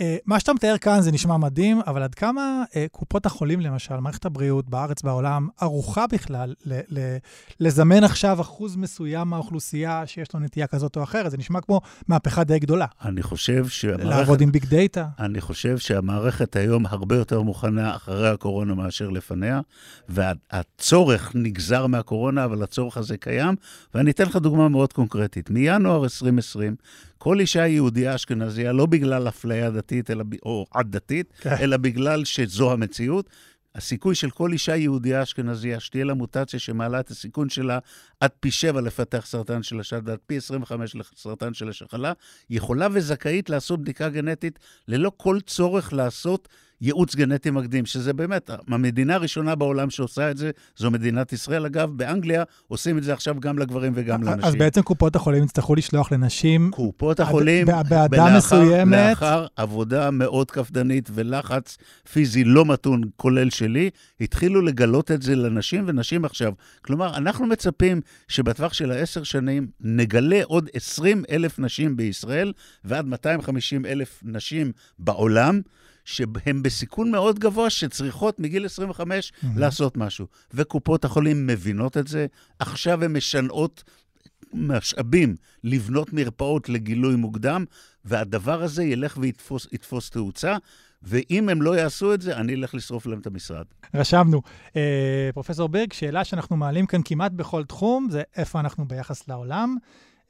אה, 0.00 0.16
מה 0.26 0.40
שאתה 0.40 0.52
מתאר 0.52 0.78
כאן 0.78 1.00
זה 1.00 1.12
נשמע 1.12 1.36
מדהים, 1.36 1.80
אבל 1.86 2.02
עד 2.02 2.14
כמה 2.14 2.64
אה, 2.76 2.86
קופות 2.92 3.26
החולים, 3.26 3.60
למשל, 3.60 3.96
מערכת 3.96 4.24
הבריאות 4.26 4.68
בארץ, 4.68 5.02
בעולם, 5.02 5.48
ערוכה 5.60 6.06
בכלל 6.06 6.54
ל- 6.64 6.80
ל- 6.88 7.16
לזמן 7.60 8.04
עכשיו 8.04 8.40
אחוז 8.40 8.76
מסוים 8.76 9.28
מהאוכלוסייה 9.28 10.06
שיש 10.06 10.34
לו 10.34 10.40
נטייה 10.40 10.66
כזאת 10.66 10.96
או 10.96 11.02
אחרת? 11.02 11.30
זה 11.30 11.38
נשמע 11.38 11.60
כמו 11.60 11.80
מהפכה 12.08 12.44
די 12.44 12.58
גדולה. 12.58 12.86
אני 13.04 13.22
חושב 13.22 13.68
שהמערכת... 13.68 14.04
לעבוד 14.04 14.40
עם 14.40 14.52
big 14.52 14.64
data. 14.64 15.06
אני 15.18 15.40
חושב 15.40 15.78
שהמערכת 15.78 16.56
היום 16.56 16.86
הרבה 16.86 17.16
יותר 17.16 17.42
מוכנה 17.42 17.96
אחרי 17.96 18.28
הקורונה 18.28 18.74
מאשר 18.74 19.08
לפניה, 19.08 19.60
והצורך 20.08 21.32
נגזר 21.34 21.86
מהקורונה, 21.86 22.44
אבל 22.44 22.62
הצורך 22.62 22.96
הזה 22.96 23.16
קיים. 23.16 23.54
ואני 23.94 24.10
אתן 24.10 24.24
לך 24.24 24.36
דוגמה 24.36 24.68
מאוד 24.68 24.92
קונקרטית. 24.92 25.50
מינואר 25.50 26.04
2020, 26.04 26.76
כל 27.18 27.40
אישה 27.40 27.66
יהודייה 27.66 28.14
אשכנזייה, 28.14 28.72
לא 28.72 28.86
בגלל 28.86 29.28
אפליה 29.28 29.70
דתית 29.70 30.10
אלא, 30.10 30.24
או 30.42 30.66
עד-דתית, 30.70 31.32
כן. 31.40 31.54
אלא 31.60 31.76
בגלל 31.76 32.24
שזו 32.24 32.72
המציאות, 32.72 33.30
הסיכוי 33.74 34.14
של 34.14 34.30
כל 34.30 34.52
אישה 34.52 34.76
יהודייה 34.76 35.22
אשכנזייה 35.22 35.80
שתהיה 35.80 36.04
לה 36.04 36.14
מוטציה 36.14 36.58
שמעלה 36.58 37.00
את 37.00 37.10
הסיכון 37.10 37.48
שלה 37.48 37.78
עד 38.20 38.30
פי 38.40 38.50
7 38.50 38.80
לפתח 38.80 39.26
סרטן 39.26 39.62
של 39.62 39.80
השד 39.80 40.02
ועד 40.04 40.18
פי 40.26 40.36
25 40.36 40.94
לסרטן 40.94 41.54
של 41.54 41.68
השחלה, 41.68 42.12
יכולה 42.50 42.88
וזכאית 42.92 43.50
לעשות 43.50 43.80
בדיקה 43.80 44.08
גנטית 44.08 44.58
ללא 44.88 45.12
כל 45.16 45.38
צורך 45.46 45.92
לעשות 45.92 46.48
ייעוץ 46.80 47.14
גנטי 47.14 47.50
מקדים, 47.50 47.86
שזה 47.86 48.12
באמת, 48.12 48.50
המדינה 48.68 49.14
הראשונה 49.14 49.54
בעולם 49.54 49.90
שעושה 49.90 50.30
את 50.30 50.36
זה, 50.36 50.50
זו 50.76 50.90
מדינת 50.90 51.32
ישראל. 51.32 51.66
אגב, 51.66 51.90
באנגליה 51.90 52.42
עושים 52.68 52.98
את 52.98 53.02
זה 53.02 53.12
עכשיו 53.12 53.40
גם 53.40 53.58
לגברים 53.58 53.92
וגם 53.96 54.22
לנשים. 54.22 54.44
אז 54.44 54.54
בעצם 54.54 54.82
קופות 54.82 55.16
החולים 55.16 55.44
יצטרכו 55.44 55.74
לשלוח 55.74 56.12
לנשים 56.12 56.70
קופות 56.70 57.20
החולים, 57.20 57.66
באדם 57.90 58.36
מסוימת. 58.36 59.08
לאחר 59.08 59.46
עבודה 59.56 60.10
מאוד 60.10 60.50
קפדנית 60.50 61.10
ולחץ 61.14 61.78
פיזי 62.12 62.44
לא 62.44 62.64
מתון, 62.64 63.02
כולל 63.16 63.50
שלי, 63.50 63.90
התחילו 64.20 64.60
לגלות 64.60 65.10
את 65.10 65.22
זה 65.22 65.36
לנשים 65.36 65.84
ונשים 65.86 66.24
עכשיו. 66.24 66.52
כלומר, 66.82 67.16
אנחנו 67.16 67.46
מצפים 67.46 68.00
שבטווח 68.28 68.72
של 68.72 68.90
העשר 68.90 69.22
שנים 69.22 69.66
נגלה 69.80 70.40
עוד 70.44 70.68
20 70.74 71.24
אלף 71.30 71.58
נשים 71.58 71.96
בישראל 71.96 72.52
ועד 72.84 73.06
250 73.06 73.86
אלף 73.86 74.20
נשים 74.22 74.72
בעולם. 74.98 75.60
שהן 76.08 76.62
בסיכון 76.62 77.10
מאוד 77.10 77.38
גבוה, 77.38 77.70
שצריכות 77.70 78.40
מגיל 78.40 78.66
25 78.66 79.32
מהמם. 79.42 79.58
לעשות 79.58 79.96
משהו. 79.96 80.26
וקופות 80.54 81.04
החולים 81.04 81.46
מבינות 81.46 81.96
את 81.96 82.08
זה, 82.08 82.26
עכשיו 82.58 83.04
הן 83.04 83.12
משנעות 83.16 83.84
משאבים 84.52 85.36
לבנות 85.64 86.12
מרפאות 86.12 86.68
לגילוי 86.68 87.16
מוקדם, 87.16 87.64
והדבר 88.04 88.62
הזה 88.62 88.84
ילך 88.84 89.18
ויתפוס 89.20 89.66
יתפוס 89.72 90.10
תאוצה, 90.10 90.56
ואם 91.02 91.48
הם 91.48 91.62
לא 91.62 91.76
יעשו 91.78 92.14
את 92.14 92.20
זה, 92.20 92.36
אני 92.36 92.54
אלך 92.54 92.74
לשרוף 92.74 93.06
להם 93.06 93.18
את 93.18 93.26
המשרד. 93.26 93.64
רשמנו. 93.94 94.42
אה, 94.76 95.30
פרופסור 95.34 95.68
בירג, 95.68 95.92
שאלה 95.92 96.24
שאנחנו 96.24 96.56
מעלים 96.56 96.86
כאן 96.86 97.00
כמעט 97.04 97.32
בכל 97.32 97.64
תחום, 97.64 98.08
זה 98.10 98.22
איפה 98.36 98.60
אנחנו 98.60 98.88
ביחס 98.88 99.28
לעולם. 99.28 99.76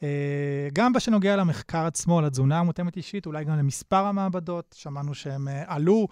אה, 0.03 0.69
גם 0.73 0.93
בשנוגע 0.93 1.37
למחקר 1.37 1.87
עצמו, 1.87 2.21
לתזונה 2.21 2.59
המותאמת 2.59 2.97
אישית, 2.97 3.27
אולי 3.27 3.45
גם 3.45 3.59
למספר 3.59 4.05
המעבדות, 4.05 4.75
שמענו 4.79 5.15
שהם 5.15 5.49
אה, 5.49 5.63
עלו, 5.67 6.09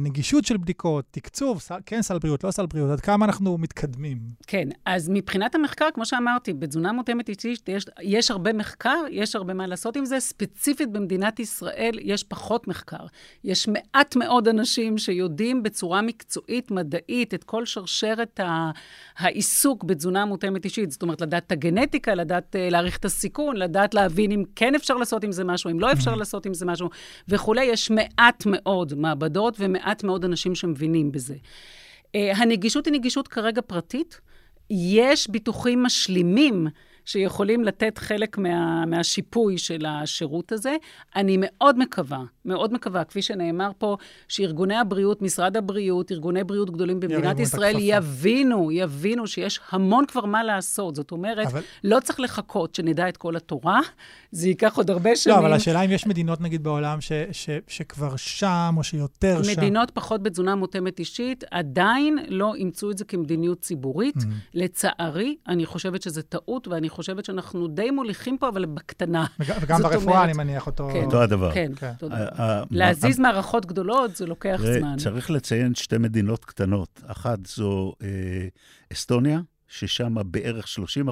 נגישות 0.00 0.44
של 0.44 0.56
בדיקות, 0.56 1.04
תקצוב, 1.10 1.60
סל, 1.60 1.78
כן 1.86 2.02
סל 2.02 2.18
בריאות, 2.18 2.44
לא 2.44 2.50
סל 2.50 2.66
בריאות, 2.66 2.90
עד 2.90 3.00
כמה 3.00 3.24
אנחנו 3.26 3.58
מתקדמים. 3.58 4.18
כן, 4.46 4.68
אז 4.84 5.08
מבחינת 5.12 5.54
המחקר, 5.54 5.88
כמו 5.94 6.06
שאמרתי, 6.06 6.52
בתזונה 6.52 6.92
מותאמת 6.92 7.28
אישית 7.28 7.68
יש, 7.68 7.84
יש 8.02 8.30
הרבה 8.30 8.52
מחקר, 8.52 9.04
יש 9.10 9.36
הרבה 9.36 9.54
מה 9.54 9.66
לעשות 9.66 9.96
עם 9.96 10.04
זה. 10.04 10.20
ספציפית 10.20 10.92
במדינת 10.92 11.40
ישראל 11.40 11.98
יש 12.02 12.24
פחות 12.24 12.68
מחקר. 12.68 13.06
יש 13.44 13.68
מעט 13.68 14.16
מאוד 14.16 14.48
אנשים 14.48 14.98
שיודעים 14.98 15.62
בצורה 15.62 16.02
מקצועית, 16.02 16.70
מדעית, 16.70 17.34
את 17.34 17.44
כל 17.44 17.66
שרשרת 17.66 18.40
ה- 18.40 18.70
העיסוק 19.18 19.84
בתזונה 19.84 20.24
מותאמת 20.24 20.64
אישית. 20.64 20.90
זאת 20.90 21.02
אומרת, 21.02 21.20
לדעת 21.20 21.46
את 21.46 21.52
הגנטיקה, 21.52 22.14
לדעת 22.14 22.56
uh, 22.56 22.72
להעריך 22.72 22.96
את 22.98 23.04
הסיכון, 23.04 23.56
לדעת 23.56 23.94
להבין 23.94 24.32
אם 24.32 24.42
כן 24.56 24.74
אפשר 24.74 24.94
לעשות 24.94 25.24
עם 25.24 25.32
זה 25.32 25.44
משהו, 25.44 25.70
אם 25.70 25.80
לא 25.80 25.92
אפשר 25.92 26.14
לעשות 26.14 26.46
עם 26.46 26.54
זה 26.54 26.66
משהו 26.66 26.88
וכולי. 27.28 27.64
יש 27.64 27.90
מעט 27.90 28.42
מאוד 28.46 28.94
מעבדות 28.94 29.56
ומעט 29.58 29.75
מאוד 30.04 30.24
אנשים 30.24 30.54
שמבינים 30.54 31.12
בזה. 31.12 31.34
Uh, 31.34 32.10
הנגישות 32.36 32.86
היא 32.86 32.94
נגישות 32.94 33.28
כרגע 33.28 33.60
פרטית. 33.60 34.20
יש 34.70 35.30
ביטוחים 35.30 35.82
משלימים 35.82 36.66
שיכולים 37.06 37.64
לתת 37.64 37.98
חלק 37.98 38.38
מה, 38.38 38.86
מהשיפוי 38.86 39.58
של 39.58 39.86
השירות 39.86 40.52
הזה. 40.52 40.76
אני 41.16 41.36
מאוד 41.40 41.78
מקווה, 41.78 42.22
מאוד 42.44 42.72
מקווה, 42.72 43.04
כפי 43.04 43.22
שנאמר 43.22 43.70
פה, 43.78 43.96
שארגוני 44.28 44.76
הבריאות, 44.76 45.22
משרד 45.22 45.56
הבריאות, 45.56 46.12
ארגוני 46.12 46.44
בריאות 46.44 46.70
גדולים 46.70 47.00
במדינת 47.00 47.40
ישראל. 47.40 47.76
יבינו, 47.78 48.72
יבינו 48.72 49.26
שיש 49.26 49.60
המון 49.70 50.06
כבר 50.06 50.24
מה 50.24 50.44
לעשות. 50.44 50.94
זאת 50.94 51.10
אומרת, 51.10 51.46
אבל-. 51.46 51.60
לא 51.84 52.00
צריך 52.00 52.20
לחכות 52.20 52.74
שנדע 52.74 53.08
את 53.08 53.16
כל 53.16 53.36
התורה, 53.36 53.80
זה 54.30 54.48
ייקח 54.48 54.76
עוד 54.76 54.90
הרבה 54.90 55.16
שנים. 55.16 55.36
לא, 55.36 55.40
אבל 55.40 55.52
השאלה 55.52 55.80
אם 55.80 55.90
יש 55.90 56.06
מדינות, 56.06 56.40
נגיד, 56.40 56.62
בעולם 56.62 57.00
ש, 57.00 57.12
ש, 57.32 57.50
שכבר 57.68 58.16
שם, 58.16 58.74
או 58.76 58.84
שיותר 58.84 59.42
שם. 59.42 59.50
מדינות 59.50 59.90
פחות 59.90 60.22
בתזונה 60.22 60.54
מותאמת 60.54 60.98
אישית 60.98 61.44
עדיין 61.50 62.18
לא 62.28 62.54
אימצו 62.54 62.90
את 62.90 62.98
זה 62.98 63.04
כמדיניות 63.04 63.60
ציבורית. 63.60 64.16
Mm. 64.16 64.26
לצערי, 64.54 65.36
אני 65.48 65.66
חושבת 65.66 66.02
שזה 66.02 66.22
טעות, 66.22 66.68
ואני 66.68 66.88
חושבת 66.96 67.24
שאנחנו 67.24 67.68
די 67.68 67.90
מוליכים 67.90 68.38
פה, 68.38 68.48
אבל 68.48 68.64
בקטנה. 68.64 69.26
וג- 69.40 69.52
וגם 69.60 69.82
ברפואה, 69.82 70.24
אני 70.24 70.32
מניח 70.32 70.66
אותו... 70.66 70.88
כן. 70.92 71.04
אותו 71.04 71.22
הדבר. 71.22 71.52
כן, 71.54 71.72
כן. 71.76 71.92
תודה. 71.98 72.16
ה- 72.16 72.42
ה- 72.42 72.62
להזיז 72.70 73.18
מערכות 73.18 73.66
גדולות 73.66 74.16
זה 74.16 74.26
לוקח 74.26 74.60
זמן. 74.78 74.96
צריך 74.98 75.30
לציין 75.30 75.74
שתי 75.74 75.98
מדינות 75.98 76.44
קטנות. 76.44 77.02
אחת 77.06 77.46
זו 77.46 77.92
אה, 78.02 78.08
אסטוניה, 78.92 79.40
ששם 79.68 80.14
בערך 80.26 80.66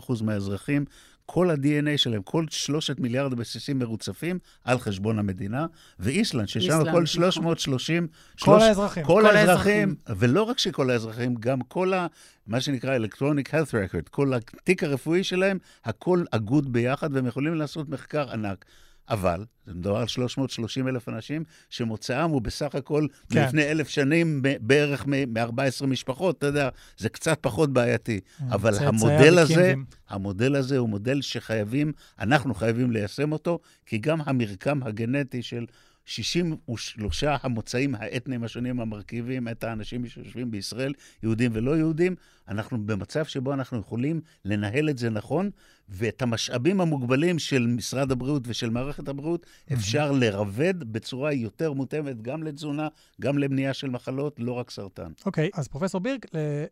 30% 0.09 0.23
מהאזרחים, 0.25 0.85
כל 1.27 1.51
ה-DNA 1.51 1.97
שלהם, 1.97 2.23
כל 2.23 2.45
שלושת 2.51 3.01
מיליארד 3.01 3.33
הבסיסים 3.33 3.79
מרוצפים 3.79 4.39
על 4.65 4.79
חשבון 4.79 5.19
המדינה, 5.19 5.67
ואיסלנד, 5.99 6.49
ששם 6.49 6.61
איסלנד, 6.61 6.83
כל 6.85 6.89
נכון. 6.91 7.07
330... 7.07 8.07
כל 8.07 8.37
שלוש- 8.37 8.63
האזרחים. 8.63 9.05
כל 9.05 9.23
כל 9.29 9.37
האזרחים, 9.37 9.95
ולא 10.17 10.43
רק 10.43 10.59
שכל 10.59 10.91
האזרחים, 10.91 11.35
גם 11.35 11.61
כל 11.61 11.93
ה... 11.93 12.07
מה 12.47 12.61
שנקרא 12.61 12.99
Electronic 12.99 13.49
Health 13.49 13.71
Record, 13.71 14.09
כל 14.11 14.33
התיק 14.35 14.83
הרפואי 14.85 15.25
שלהם, 15.25 15.59
הכל 15.85 16.25
אגוד 16.31 16.73
ביחד, 16.73 17.15
והם 17.15 17.27
יכולים 17.27 17.55
לעשות 17.55 17.89
מחקר 17.89 18.31
ענק. 18.33 18.65
אבל 19.09 19.45
זה 19.67 19.75
מדובר 19.75 19.97
על 19.97 20.07
330 20.07 20.89
אלף 20.89 21.09
אנשים 21.09 21.45
שמוצאם 21.71 22.31
הוא 22.31 22.43
בסך 22.43 22.75
הכל 22.75 23.07
כן. 23.31 23.45
לפני 23.45 23.71
אלף 23.71 23.89
שנים 23.89 24.43
בערך 24.61 25.07
מ-14 25.07 25.87
משפחות, 25.87 26.39
אתה 26.39 26.47
יודע, 26.47 26.69
זה 26.99 27.09
קצת 27.09 27.39
פחות 27.41 27.73
בעייתי. 27.73 28.21
אבל 28.51 28.73
צאצאי 28.73 28.87
המודל 28.87 29.39
הזה. 29.39 29.75
המודל 30.09 30.57
הזה 30.57 30.79
הוא 30.79 30.89
מודל 30.89 31.23
שחייבים, 31.23 31.93
אנחנו 32.21 32.55
חייבים 32.55 32.91
ליישם 32.91 33.33
אותו, 33.33 33.59
כי 33.87 33.99
גם 33.99 34.21
המרקם 34.27 34.83
הגנטי 34.83 35.43
של 35.43 35.67
63 36.05 37.25
המוצאים 37.25 37.95
האתניים 37.95 38.45
השונים 38.45 38.81
המרכיבים 38.81 39.49
את 39.49 39.65
האנשים 39.65 40.07
שיושבים 40.07 40.51
בישראל, 40.51 40.93
יהודים 41.23 41.51
ולא 41.55 41.77
יהודים, 41.77 42.15
אנחנו 42.49 42.87
במצב 42.87 43.25
שבו 43.25 43.53
אנחנו 43.53 43.79
יכולים 43.79 44.21
לנהל 44.45 44.91
את 44.91 44.99
זה 44.99 45.11
נכון, 45.11 45.51
ואת 45.89 46.23
המשאבים 46.23 46.81
המוגבלים 46.81 47.39
של 47.39 47.67
משרד 47.67 48.13
הבריאות 48.13 48.43
ושל 48.47 48.71
מערכת 48.71 49.09
הבריאות 49.09 49.47
אפשר 49.73 50.13
לרבד 50.13 50.93
בצורה 50.93 51.33
יותר 51.33 51.73
מותאמת 51.73 52.23
גם 52.23 52.43
לתזונה, 52.43 52.89
גם 53.21 53.39
למניעה 53.39 53.75
של 53.75 53.91
מחלות, 53.91 54.37
לא 54.39 54.53
רק 54.53 54.71
סרטן. 54.71 55.13
אוקיי, 55.27 55.51
אז 55.55 55.69
פרופסור 55.69 56.01
בירק, 56.01 56.27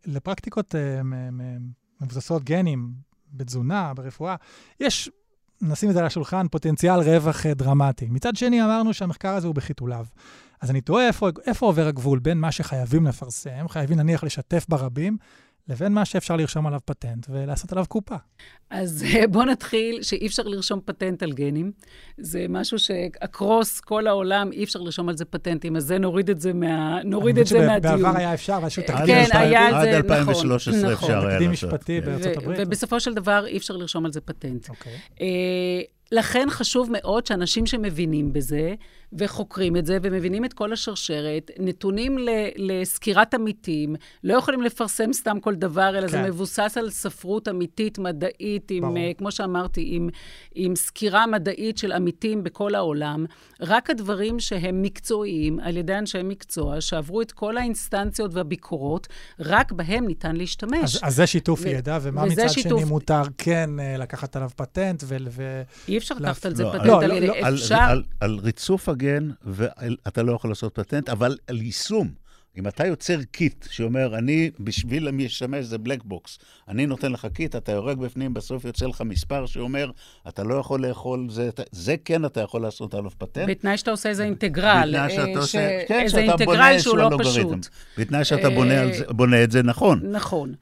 לפרקטיקות 0.06 0.74
אה, 0.74 1.00
מבוססות 2.00 2.44
גנים 2.44 2.92
בתזונה, 3.32 3.94
ברפואה, 3.94 4.36
יש, 4.80 5.10
נשים 5.62 5.88
את 5.88 5.94
זה 5.94 6.00
על 6.00 6.06
השולחן, 6.06 6.48
פוטנציאל 6.48 7.00
רווח 7.00 7.46
אה, 7.46 7.54
דרמטי. 7.54 8.06
מצד 8.10 8.36
שני, 8.36 8.64
אמרנו 8.64 8.94
שהמחקר 8.94 9.34
הזה 9.34 9.46
הוא 9.46 9.54
בחיתוליו. 9.54 10.06
אז 10.60 10.70
אני 10.70 10.80
תוהה 10.80 11.06
איפה, 11.06 11.28
איפה 11.46 11.66
עובר 11.66 11.86
הגבול 11.86 12.18
בין 12.18 12.38
מה 12.38 12.52
שחייבים 12.52 13.06
לפרסם, 13.06 13.68
חייבים 13.68 13.96
נניח 13.98 14.24
לשתף 14.24 14.66
ברבים, 14.68 15.16
לבין 15.68 15.92
מה 15.92 16.04
שאפשר 16.04 16.36
לרשום 16.36 16.66
עליו 16.66 16.80
פטנט 16.84 17.26
ולעשות 17.30 17.72
עליו 17.72 17.84
קופה. 17.88 18.16
אז 18.70 19.04
אה, 19.14 19.26
בואו 19.26 19.44
נתחיל 19.44 20.02
שאי 20.02 20.26
אפשר 20.26 20.42
לרשום 20.42 20.80
פטנט 20.84 21.22
על 21.22 21.32
גנים. 21.32 21.72
זה 22.18 22.46
משהו 22.48 22.78
שאקרוס 22.78 23.80
כל 23.80 24.06
העולם, 24.06 24.52
אי 24.52 24.64
אפשר 24.64 24.78
לרשום 24.78 25.08
על 25.08 25.16
זה 25.16 25.24
פטנטים, 25.24 25.76
אז 25.76 25.84
זה 25.84 25.98
נוריד 25.98 26.30
את 26.30 26.40
זה, 26.40 26.52
מה... 26.52 27.02
נוריד 27.04 27.38
את 27.38 27.46
זה 27.46 27.58
אני 27.58 27.66
מהדיון. 27.66 27.92
חושב 27.92 28.02
שבעבר 28.04 28.18
היה 28.18 28.34
אפשר, 28.34 28.58
איזשהו 28.62 28.82
כן, 28.86 28.96
תקדים 28.96 29.16
היה 29.32 29.60
משפטי. 29.60 29.68
את 29.68 29.74
עד 29.74 29.90
זה, 29.90 29.96
2013 29.96 30.92
נכון, 30.92 30.92
אפשר 30.92 31.26
היה 31.26 31.34
תקדים 31.36 31.50
לעשות. 31.50 31.72
משפטי 31.72 32.00
כן. 32.00 32.06
בארצות 32.06 32.36
ו- 32.36 32.40
הברית. 32.40 32.58
ובסופו 32.62 33.00
של 33.00 33.14
דבר 33.14 33.46
אי 33.46 33.56
אפשר 33.56 33.76
לרשום 33.76 34.04
על 34.06 34.12
זה 34.12 34.20
פטנט. 34.20 34.68
אוקיי. 34.68 34.92
אה, 35.20 35.26
לכן 36.12 36.46
חשוב 36.50 36.88
מאוד 36.92 37.26
שאנשים 37.26 37.66
שמבינים 37.66 38.32
בזה, 38.32 38.74
וחוקרים 39.18 39.76
את 39.76 39.86
זה, 39.86 39.98
ומבינים 40.02 40.44
את 40.44 40.52
כל 40.52 40.72
השרשרת, 40.72 41.50
נתונים 41.58 42.18
ל- 42.18 42.28
לסקירת 42.56 43.34
עמיתים, 43.34 43.96
לא 44.24 44.34
יכולים 44.34 44.62
לפרסם 44.62 45.12
סתם 45.12 45.40
כל 45.40 45.54
דבר, 45.54 45.88
אלא 45.98 46.00
כן. 46.00 46.08
זה 46.08 46.22
מבוסס 46.22 46.74
על 46.76 46.90
ספרות 46.90 47.48
אמיתית, 47.48 47.98
מדעית, 47.98 48.70
עם, 48.70 48.82
ברור. 48.82 48.96
אה, 48.96 49.10
כמו 49.18 49.30
שאמרתי, 49.30 49.88
עם, 49.92 50.08
עם 50.54 50.76
סקירה 50.76 51.26
מדעית 51.26 51.78
של 51.78 51.92
עמיתים 51.92 52.44
בכל 52.44 52.74
העולם. 52.74 53.26
רק 53.60 53.90
הדברים 53.90 54.40
שהם 54.40 54.82
מקצועיים, 54.82 55.60
על 55.60 55.76
ידי 55.76 55.94
אנשי 55.94 56.18
מקצוע, 56.24 56.80
שעברו 56.80 57.22
את 57.22 57.32
כל 57.32 57.56
האינסטנציות 57.56 58.34
והביקורות, 58.34 59.08
רק 59.40 59.72
בהם 59.72 60.06
ניתן 60.06 60.36
להשתמש. 60.36 60.96
אז, 60.96 61.00
אז 61.02 61.16
זה 61.16 61.26
שיתוף 61.26 61.60
ו- 61.62 61.68
ידע, 61.68 61.98
ומה 62.02 62.24
מצד 62.24 62.48
שיתוף- 62.48 62.80
שני 62.80 62.90
מותר 62.90 63.22
כן 63.38 63.70
אה, 63.80 63.96
לקחת 63.96 64.36
עליו 64.36 64.50
פטנט 64.56 65.02
ו... 65.06 65.16
ו... 65.30 65.62
אי 65.88 65.98
אפשר 65.98 66.14
לקחת 66.20 66.46
על 66.46 66.54
זה 66.54 66.62
לא, 66.62 66.70
פטנט 66.72 66.86
לא, 66.86 67.02
על 67.02 67.08
לא, 67.08 67.14
ידי... 67.14 67.26
לא, 67.26 67.34
על, 67.42 67.54
אפשר... 67.54 67.74
על, 67.74 68.02
על 68.20 68.38
ריצוף 68.42 68.88
הגן, 69.02 69.30
ואתה 69.42 70.22
לא 70.22 70.32
יכול 70.32 70.50
לעשות 70.50 70.74
פטנט, 70.74 71.08
אבל 71.08 71.36
על 71.46 71.62
יישום. 71.62 72.08
אם 72.58 72.68
אתה 72.68 72.86
יוצר 72.86 73.18
קיט 73.30 73.66
שאומר, 73.70 74.18
אני, 74.18 74.50
בשביל 74.60 75.10
מי 75.10 75.22
שישתמש 75.22 75.64
זה 75.64 75.78
black 75.78 76.04
box, 76.04 76.38
אני 76.68 76.86
נותן 76.86 77.12
לך 77.12 77.26
קיט, 77.34 77.56
אתה 77.56 77.72
יורק 77.72 77.96
בפנים, 77.96 78.34
בסוף 78.34 78.64
יוצא 78.64 78.86
לך 78.86 79.02
מספר 79.06 79.46
שאומר, 79.46 79.90
אתה 80.28 80.42
לא 80.44 80.54
יכול 80.54 80.86
לאכול 80.86 81.26
זה, 81.30 81.50
זה 81.70 81.94
כן 82.04 82.24
אתה 82.24 82.40
יכול 82.40 82.62
לעשות 82.62 82.94
עליו 82.94 83.10
פטנט. 83.18 83.48
בתנאי 83.50 83.76
שאתה 83.76 83.90
עושה 83.90 84.08
איזה 84.08 84.24
אינטגרל, 84.24 84.88
בתנאי 84.88 85.10
שאתה 85.10 85.22
אה, 85.30 85.36
עושה- 85.38 85.46
ש- 85.84 85.88
כן, 85.88 86.04
שאתה 86.08 86.20
אינטגרל 86.20 86.44
בונה 86.46 86.70
איזשהו 86.70 86.96
לא 86.96 87.08
אלגוריתם. 87.08 87.60
בתנאי 87.98 88.24
שאתה 88.24 88.50
בונה, 88.50 88.82
אה, 88.82 88.92
זה, 88.92 89.04
בונה 89.10 89.44
את 89.44 89.50
זה 89.50 89.62
נכון. 89.62 90.00
נכון. 90.12 90.54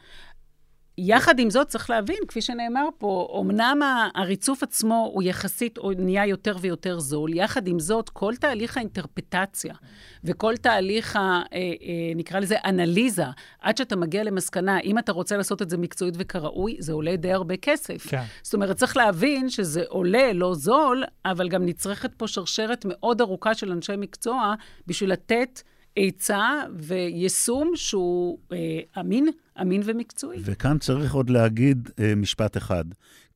יחד 1.03 1.39
עם 1.39 1.51
זאת, 1.51 1.69
צריך 1.69 1.91
להבין, 1.91 2.19
כפי 2.29 2.41
שנאמר 2.41 2.89
פה, 2.99 3.41
אמנם 3.41 3.81
הריצוף 4.15 4.63
עצמו 4.63 5.11
הוא 5.13 5.23
יחסית, 5.23 5.79
או 5.79 5.93
נהיה 5.99 6.27
יותר 6.27 6.57
ויותר 6.61 6.99
זול, 6.99 7.35
יחד 7.35 7.67
עם 7.67 7.79
זאת, 7.79 8.09
כל 8.09 8.35
תהליך 8.37 8.77
האינטרפטציה 8.77 9.75
וכל 10.25 10.57
תהליך, 10.57 11.17
ה, 11.17 11.21
אה, 11.21 11.43
אה, 11.53 11.73
נקרא 12.17 12.41
לזה 12.41 12.57
אנליזה, 12.65 13.25
עד 13.61 13.77
שאתה 13.77 13.97
מגיע 13.97 14.25
למסקנה, 14.25 14.81
אם 14.81 14.99
אתה 14.99 15.13
רוצה 15.13 15.37
לעשות 15.37 15.63
את 15.63 15.71
זה 15.71 15.79
מקצועית 15.79 16.15
וכראוי, 16.19 16.77
זה 16.79 16.93
עולה 16.93 17.17
די 17.17 17.33
הרבה 17.33 17.57
כסף. 17.57 18.07
כן. 18.09 18.23
זאת 18.43 18.55
אומרת, 18.55 18.77
צריך 18.77 18.97
להבין 18.97 19.51
שזה 19.51 19.83
עולה, 19.89 20.33
לא 20.33 20.55
זול, 20.55 21.05
אבל 21.25 21.49
גם 21.49 21.67
נצרכת 21.67 22.15
פה 22.15 22.29
שרשרת 22.29 22.85
מאוד 22.89 23.21
ארוכה 23.21 23.55
של 23.55 23.73
אנשי 23.73 23.93
מקצוע 23.99 24.55
בשביל 24.87 25.13
לתת 25.13 25.61
עצה 25.97 26.63
ויישום 26.77 27.73
שהוא 27.75 28.39
אה, 28.53 28.81
אמין, 29.01 29.29
אמין 29.61 29.83
ומקצועי. 29.85 30.39
וכאן 30.45 30.79
צריך 30.79 31.15
עוד 31.15 31.31
להגיד 31.31 31.91
אה, 32.01 32.15
משפט 32.15 32.57
אחד. 32.57 32.85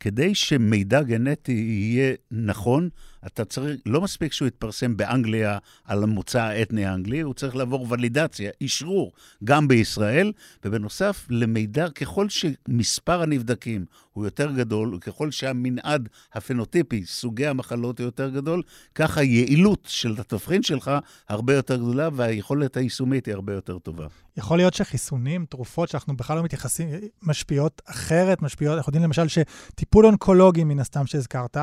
כדי 0.01 0.35
שמידע 0.35 1.03
גנטי 1.03 1.53
יהיה 1.53 2.15
נכון, 2.31 2.89
אתה 3.27 3.45
צריך, 3.45 3.81
לא 3.87 4.01
מספיק 4.01 4.33
שהוא 4.33 4.49
יתפרסם 4.49 4.97
באנגליה 4.97 5.59
על 5.85 6.03
המוצא 6.03 6.43
האתני 6.43 6.87
האנגלי, 6.87 7.21
הוא 7.21 7.35
צריך 7.35 7.57
לעבור 7.57 7.87
ולידציה, 7.91 8.51
אשרור, 8.65 9.13
גם 9.45 9.69
בישראל, 9.69 10.33
ובנוסף, 10.65 11.27
למידע, 11.31 11.91
ככל 11.91 12.27
שמספר 12.29 13.23
הנבדקים 13.23 13.85
הוא 14.13 14.25
יותר 14.25 14.53
גדול, 14.53 14.95
וככל 14.95 15.31
שהמנעד 15.31 16.09
הפנוטיפי, 16.33 17.07
סוגי 17.07 17.47
המחלות 17.47 17.99
הוא 17.99 18.05
יותר 18.05 18.29
גדול, 18.29 18.63
כך 18.95 19.19
היעילות 19.19 19.85
של 19.89 20.15
התבחין 20.19 20.63
שלך 20.63 20.91
הרבה 21.29 21.55
יותר 21.55 21.77
גדולה, 21.77 22.09
והיכולת 22.13 22.77
היישומית 22.77 23.27
היא 23.27 23.35
הרבה 23.35 23.53
יותר 23.53 23.79
טובה. 23.79 24.07
יכול 24.37 24.59
להיות 24.59 24.75
שחיסונים, 24.75 25.47
תרופות 25.47 25.89
שאנחנו 25.89 26.17
בכלל 26.17 26.37
לא 26.37 26.43
מתייחסים, 26.43 26.89
משפיעות 27.23 27.83
אחרת, 27.85 28.43
משפיעות, 28.43 28.77
אנחנו 28.77 28.91
יודעים 28.91 29.05
למשל 29.05 29.29
שטיפול 29.29 30.07
אונקולוגי, 30.07 30.65
מן 30.65 30.81
הסתם 30.81 31.07
שהזכרת, 31.07 31.57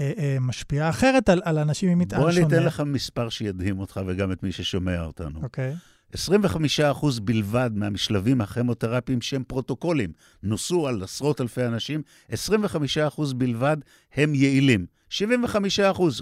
אה, 0.00 0.12
אה, 0.18 0.36
משפיע 0.40 0.88
אחרת 0.88 1.28
על, 1.28 1.42
על 1.44 1.58
אנשים 1.58 1.90
עם 1.90 1.98
מטען 1.98 2.20
בוא 2.20 2.30
שונה. 2.30 2.46
אני 2.46 2.56
אתן 2.56 2.66
לך 2.66 2.82
מספר 2.86 3.28
שידהים 3.28 3.78
אותך 3.78 4.00
וגם 4.06 4.32
את 4.32 4.42
מי 4.42 4.52
ששומע 4.52 5.04
אותנו. 5.04 5.42
אוקיי. 5.42 5.74
25% 6.14 6.16
בלבד 7.22 7.70
מהמשלבים 7.74 8.40
הכימותרפיים 8.40 9.20
שהם 9.20 9.44
פרוטוקולים, 9.44 10.12
נוסו 10.42 10.88
על 10.88 11.02
עשרות 11.02 11.40
אלפי 11.40 11.64
אנשים, 11.64 12.02
25% 12.30 12.34
בלבד 13.36 13.76
הם 14.14 14.34
יעילים. 14.34 14.86
75% 15.10 15.20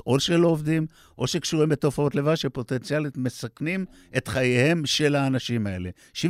או 0.07 0.21
שלא 0.21 0.49
עובדים, 0.49 0.87
או 1.19 1.27
שקשורים 1.27 1.69
בתופעות 1.69 2.15
לוואי 2.15 2.37
שפוטנציאלית 2.37 3.17
מסכנים 3.17 3.85
את 4.17 4.29
חייהם 4.29 4.87
של 4.87 5.15
האנשים 5.15 5.67
האלה. 5.67 5.91
75%. 6.15 6.25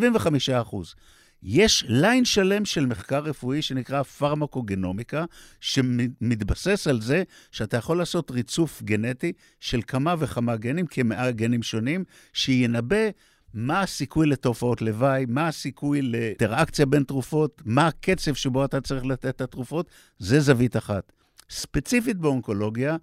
יש 1.42 1.84
ליין 1.88 2.24
שלם 2.24 2.64
של 2.64 2.86
מחקר 2.86 3.18
רפואי 3.18 3.62
שנקרא 3.62 4.02
פרמקוגנומיקה, 4.02 5.24
שמתבסס 5.60 6.86
על 6.86 7.00
זה 7.00 7.22
שאתה 7.50 7.76
יכול 7.76 7.98
לעשות 7.98 8.30
ריצוף 8.30 8.82
גנטי 8.82 9.32
של 9.60 9.80
כמה 9.86 10.14
וכמה 10.18 10.56
גנים, 10.56 10.86
כמאה 10.86 11.30
גנים 11.30 11.62
שונים, 11.62 12.04
שינבא 12.32 13.10
מה 13.54 13.80
הסיכוי 13.80 14.26
לתופעות 14.26 14.82
לוואי, 14.82 15.24
מה 15.28 15.48
הסיכוי 15.48 16.02
לאינטראקציה 16.02 16.86
בין 16.86 17.04
תרופות, 17.04 17.62
מה 17.64 17.86
הקצב 17.86 18.34
שבו 18.34 18.64
אתה 18.64 18.80
צריך 18.80 19.04
לתת 19.04 19.26
את 19.26 19.40
התרופות, 19.40 19.90
זה 20.18 20.40
זווית 20.40 20.76
אחת. 20.76 21.12
ספציפית 21.50 22.16
באונקולוגיה, 22.16 22.96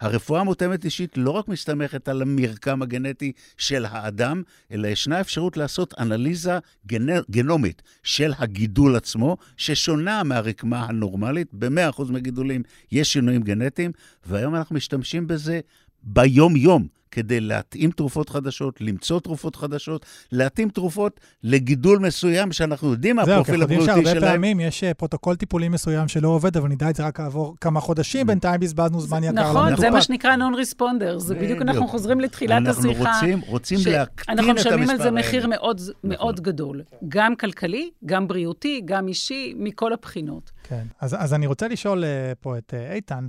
הרפואה 0.00 0.40
המותאמת 0.40 0.84
אישית 0.84 1.16
לא 1.16 1.30
רק 1.30 1.48
מסתמכת 1.48 2.08
על 2.08 2.22
המרקם 2.22 2.82
הגנטי 2.82 3.32
של 3.56 3.84
האדם, 3.84 4.42
אלא 4.72 4.88
ישנה 4.88 5.20
אפשרות 5.20 5.56
לעשות 5.56 5.94
אנליזה 5.98 6.58
גנ... 6.86 7.20
גנומית 7.30 7.82
של 8.02 8.32
הגידול 8.38 8.96
עצמו, 8.96 9.36
ששונה 9.56 10.22
מהרקמה 10.22 10.84
הנורמלית. 10.84 11.48
ב-100% 11.52 12.02
מהגידולים 12.12 12.62
יש 12.92 13.12
שינויים 13.12 13.42
גנטיים, 13.42 13.92
והיום 14.26 14.54
אנחנו 14.54 14.76
משתמשים 14.76 15.26
בזה 15.26 15.60
ביום-יום. 16.02 16.95
כדי 17.10 17.40
להתאים 17.40 17.90
תרופות 17.90 18.28
חדשות, 18.28 18.80
למצוא 18.80 19.20
תרופות 19.20 19.56
חדשות, 19.56 20.06
להתאים 20.32 20.68
תרופות 20.68 21.20
לגידול 21.42 21.98
מסוים 21.98 22.52
שאנחנו 22.52 22.90
יודעים 22.90 23.16
מה 23.16 23.24
זהו, 23.24 23.34
כי 23.34 23.40
הפרופיל 23.40 23.54
אנחנו 23.54 23.74
יודעים 23.74 23.90
הבריאותי 23.90 24.04
שהרבה 24.06 24.20
שלהם. 24.20 24.34
פעמים 24.34 24.60
יש 24.60 24.84
אה, 24.84 24.94
פרוטוקול 24.94 25.36
טיפולי 25.36 25.68
מסוים 25.68 26.08
שלא 26.08 26.28
עובד, 26.28 26.56
אבל 26.56 26.68
נדע 26.68 26.90
את 26.90 26.96
זה 26.96 27.06
רק 27.06 27.16
כעבור 27.16 27.56
כמה 27.60 27.80
חודשים, 27.80 28.26
בינתיים 28.26 28.60
בזבזנו 28.60 29.00
זמן 29.00 29.24
יקר 29.24 29.32
נכון. 29.32 29.76
זה 29.76 29.90
מה 29.90 30.02
שנקרא 30.02 30.36
non-responder. 30.36 31.18
זה 31.18 31.34
בדיוק 31.34 31.62
אנחנו. 31.62 31.86
חוזרים 31.88 32.20
לתחילת 32.20 32.52
אנחנו 32.66 32.90
השיחה. 32.90 33.12
רוצים, 33.14 33.40
רוצים 33.46 33.78
להקטין 33.86 34.24
את 34.24 34.28
אנחנו 34.28 34.50
המספר 34.50 34.68
משלמים 34.70 34.90
על 34.90 34.98
זה. 34.98 35.10
מחיר 35.10 35.46
מאוד, 35.46 35.80
מאוד 36.04 36.34
נכון. 36.34 36.44
גדול. 36.44 36.82
גם 37.08 37.36
כלכלי, 37.36 37.90
גם 38.06 38.28
בריאותי, 38.28 38.82
גם 38.84 39.08
אישי, 39.08 39.54
מכל 39.56 39.92
הבחינות. 39.92 40.50
כן. 40.62 40.86
אז, 41.00 41.16
אז 41.18 41.34
אני 41.34 41.46
רוצה 41.46 41.68
לשאול 41.68 42.04
uh, 42.04 42.34
פה 42.40 42.58
את 42.58 42.74
uh, 42.74 42.92
איתן, 42.94 43.26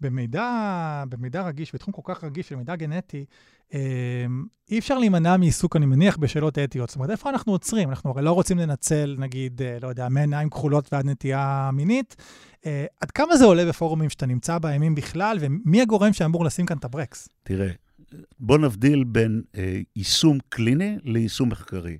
במידע, 0.00 1.04
במידע 1.08 1.42
רגיש, 1.42 1.74
בתחום 1.74 1.94
כל 1.94 2.02
כך 2.04 2.24
רגיש 2.24 2.48
של 2.48 2.56
מידע 2.56 2.76
גנטי, 2.76 3.24
אי 4.70 4.78
אפשר 4.78 4.98
להימנע 4.98 5.36
מעיסוק, 5.36 5.76
אני 5.76 5.86
מניח, 5.86 6.16
בשאלות 6.16 6.58
אתיות. 6.58 6.88
זאת 6.88 6.96
אומרת, 6.96 7.10
איפה 7.10 7.30
אנחנו 7.30 7.52
עוצרים? 7.52 7.88
אנחנו 7.88 8.10
הרי 8.10 8.22
לא 8.22 8.32
רוצים 8.32 8.58
לנצל, 8.58 9.16
נגיד, 9.18 9.60
לא 9.80 9.88
יודע, 9.88 10.08
מעיניים 10.08 10.50
כחולות 10.50 10.92
ועד 10.92 11.06
נטייה 11.06 11.70
מינית. 11.72 12.16
עד 13.00 13.10
כמה 13.14 13.36
זה 13.36 13.44
עולה 13.44 13.64
בפורומים 13.64 14.10
שאתה 14.10 14.26
נמצא 14.26 14.58
בימים 14.58 14.94
בכלל, 14.94 15.38
ומי 15.40 15.82
הגורם 15.82 16.12
שאמור 16.12 16.44
לשים 16.44 16.66
כאן 16.66 16.76
את 16.76 16.84
הברקס? 16.84 17.28
תראה, 17.42 17.70
בוא 18.40 18.58
נבדיל 18.58 19.04
בין 19.04 19.42
אה, 19.56 19.80
יישום 19.96 20.38
קליני 20.48 20.98
ליישום 21.04 21.48
מחקרי. 21.48 21.98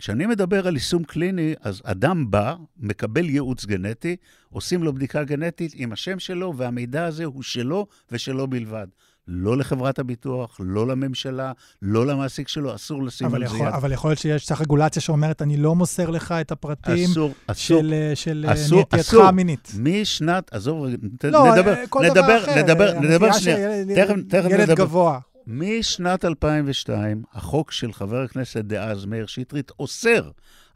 כשאני 0.00 0.26
מדבר 0.26 0.66
על 0.66 0.74
יישום 0.74 1.04
קליני, 1.04 1.54
אז 1.60 1.82
אדם 1.84 2.30
בא, 2.30 2.54
מקבל 2.78 3.28
ייעוץ 3.28 3.64
גנטי, 3.64 4.16
עושים 4.50 4.82
לו 4.82 4.92
בדיקה 4.92 5.24
גנטית 5.24 5.72
עם 5.76 5.92
השם 5.92 6.18
שלו, 6.18 6.56
והמידע 6.56 7.04
הזה 7.04 7.24
הוא 7.24 7.42
שלו 7.42 7.86
ושלו 8.12 8.46
בלבד. 8.46 8.86
לא 9.28 9.56
לחברת 9.56 9.98
הביטוח, 9.98 10.56
לא 10.60 10.86
לממשלה, 10.86 11.52
לא 11.82 12.06
למעסיק 12.06 12.48
שלו, 12.48 12.74
אסור 12.74 13.02
לשים 13.02 13.34
על 13.34 13.48
זה 13.48 13.56
יד. 13.56 13.62
אבל 13.62 13.92
יכול 13.92 14.10
להיות 14.10 14.18
שיש 14.18 14.46
צריך 14.46 14.60
רגולציה 14.60 15.02
שאומרת, 15.02 15.42
אני 15.42 15.56
לא 15.56 15.74
מוסר 15.74 16.10
לך 16.10 16.32
את 16.32 16.52
הפרטים 16.52 17.10
אסור, 17.10 17.32
אסור, 17.46 17.80
של, 17.82 18.12
של 18.14 18.46
אסור, 18.48 18.80
נטייתך 18.80 19.08
אסור. 19.08 19.24
המינית. 19.24 19.72
משנת, 19.78 20.54
עזוב, 20.54 20.86
לא, 21.24 21.52
נדבר, 21.52 21.74
כל 21.88 22.02
נדבר, 22.04 22.22
דבר 22.22 22.44
אחר. 22.44 22.62
נדבר, 22.62 23.00
נדבר 23.00 23.32
שנייה. 23.32 23.84
תכף, 23.94 24.14
תכף 24.28 24.50
ילד 24.50 24.60
נדבר. 24.60 24.74
גבוה. 24.74 25.18
משנת 25.52 26.24
2002, 26.24 27.22
החוק 27.32 27.72
של 27.72 27.92
חבר 27.92 28.22
הכנסת 28.22 28.64
דאז, 28.64 29.04
מאיר 29.04 29.26
שטרית, 29.26 29.70
אוסר 29.78 30.30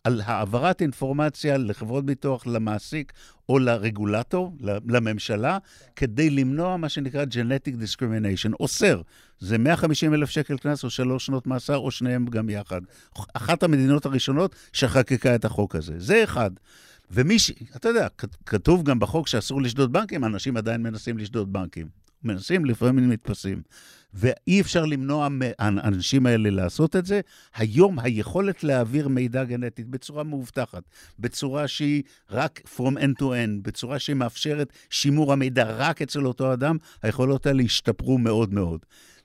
על 0.05 0.21
העברת 0.25 0.83
אינפורמציה 0.83 1.59
לחברות 1.59 2.07
ביטוח, 2.07 2.47
למעסיק 2.47 3.13
או 3.49 3.59
לרגולטור, 3.59 4.57
לממשלה, 4.89 5.59
כדי 5.97 6.31
למנוע 6.31 6.77
מה 6.77 6.89
שנקרא 6.89 7.25
Genetic 7.25 7.83
Discrimination. 7.83 8.53
אוסר. 8.61 9.03
זה 9.41 9.59
150 9.59 10.15
אלף 10.15 10.31
שקל 10.31 10.59
קנס 10.59 10.85
או 10.85 10.91
שלוש 10.91 11.27
שנות 11.27 11.47
מאסר, 11.47 11.77
או 11.77 11.91
שניהם 11.91 12.27
גם 12.27 12.51
יחד. 12.51 12.81
אחת 13.35 13.63
המדינות 13.63 14.07
הראשונות 14.07 14.55
שחקקה 14.73 15.35
את 15.35 15.45
החוק 15.45 15.77
הזה. 15.77 15.95
זה 15.99 16.25
אחד. 16.25 16.51
ומי 17.11 17.39
ש... 17.39 17.51
אתה 17.77 17.89
יודע, 17.89 18.09
כתוב 18.47 18.83
גם 18.83 18.99
בחוק 18.99 19.29
שאסור 19.29 19.63
לשדוד 19.63 19.93
בנקים, 19.93 20.25
אנשים 20.25 20.57
עדיין 20.57 20.83
מנסים 20.83 21.19
לשדוד 21.19 21.53
בנקים. 21.53 21.87
מנסים, 22.25 22.65
לפעמים 22.65 23.13
נתפסים. 23.13 23.63
ואי 24.15 24.61
אפשר 24.61 24.85
למנוע 24.85 25.29
מהאנשים 25.31 26.27
האלה 26.27 26.51
לעשות 26.51 26.97
את 26.97 27.07
זה. 27.07 27.21
היום 27.57 27.99
היכולת 27.99 28.65
להעביר 28.65 29.09
מידע 29.09 29.45
גנטית 29.45 29.89
בצורה 29.89 30.23
מאובטחת, 30.23 30.83
בצורה 31.19 31.69
שהיא 31.69 32.03
רק 32.31 32.61
from 32.77 32.97
end 32.99 33.21
to 33.21 33.23
end, 33.23 33.63
בצורה 33.63 33.99
שהיא 33.99 34.17
מאפשרת 34.17 34.73
שימור 34.91 35.33
המידע 35.33 35.65
רק 35.65 36.03
אצל 36.03 36.27
אותו 36.27 36.53
אדם, 36.53 36.77
היכולות 37.03 37.47
האלה 37.47 37.63
השתפרו 37.63 38.19
מאוד 38.19 38.53
מאוד. 38.53 38.81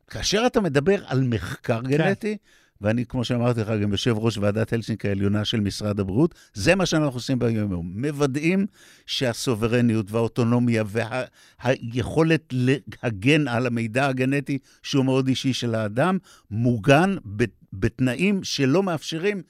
כאשר 0.08 0.44
אתה 0.48 0.62
מדבר 0.62 1.06
על 1.06 1.24
מחקר 1.24 1.82
גנטי, 1.82 2.38
ואני, 2.82 3.06
כמו 3.06 3.24
שאמרתי 3.24 3.62
לך, 3.62 3.70
גם 3.82 3.92
יושב 3.92 4.16
ראש 4.18 4.38
ועדת 4.38 4.74
הלסינק 4.74 5.06
העליונה 5.06 5.46
של 5.46 5.60
משרד 5.60 6.00
הבריאות, 6.00 6.36
זה 6.54 6.76
מה 6.76 6.86
שאנחנו 6.86 7.18
עושים 7.18 7.40
ביום-יום. 7.40 7.92
מוודאים 7.96 8.66
שהסוברניות 9.06 10.12
והאוטונומיה 10.12 10.84
והיכולת 10.88 12.54
להגן 12.54 13.48
על 13.48 13.68
המידע 13.68 14.08
הגנטי, 14.08 14.58
שהוא 14.84 15.06
מאוד 15.06 15.28
אישי 15.28 15.54
של 15.54 15.76
האדם, 15.76 16.18
מוגן 16.52 17.16
בתנאים 17.74 18.44
שלא 18.44 18.84
מאפשרים 18.84 19.42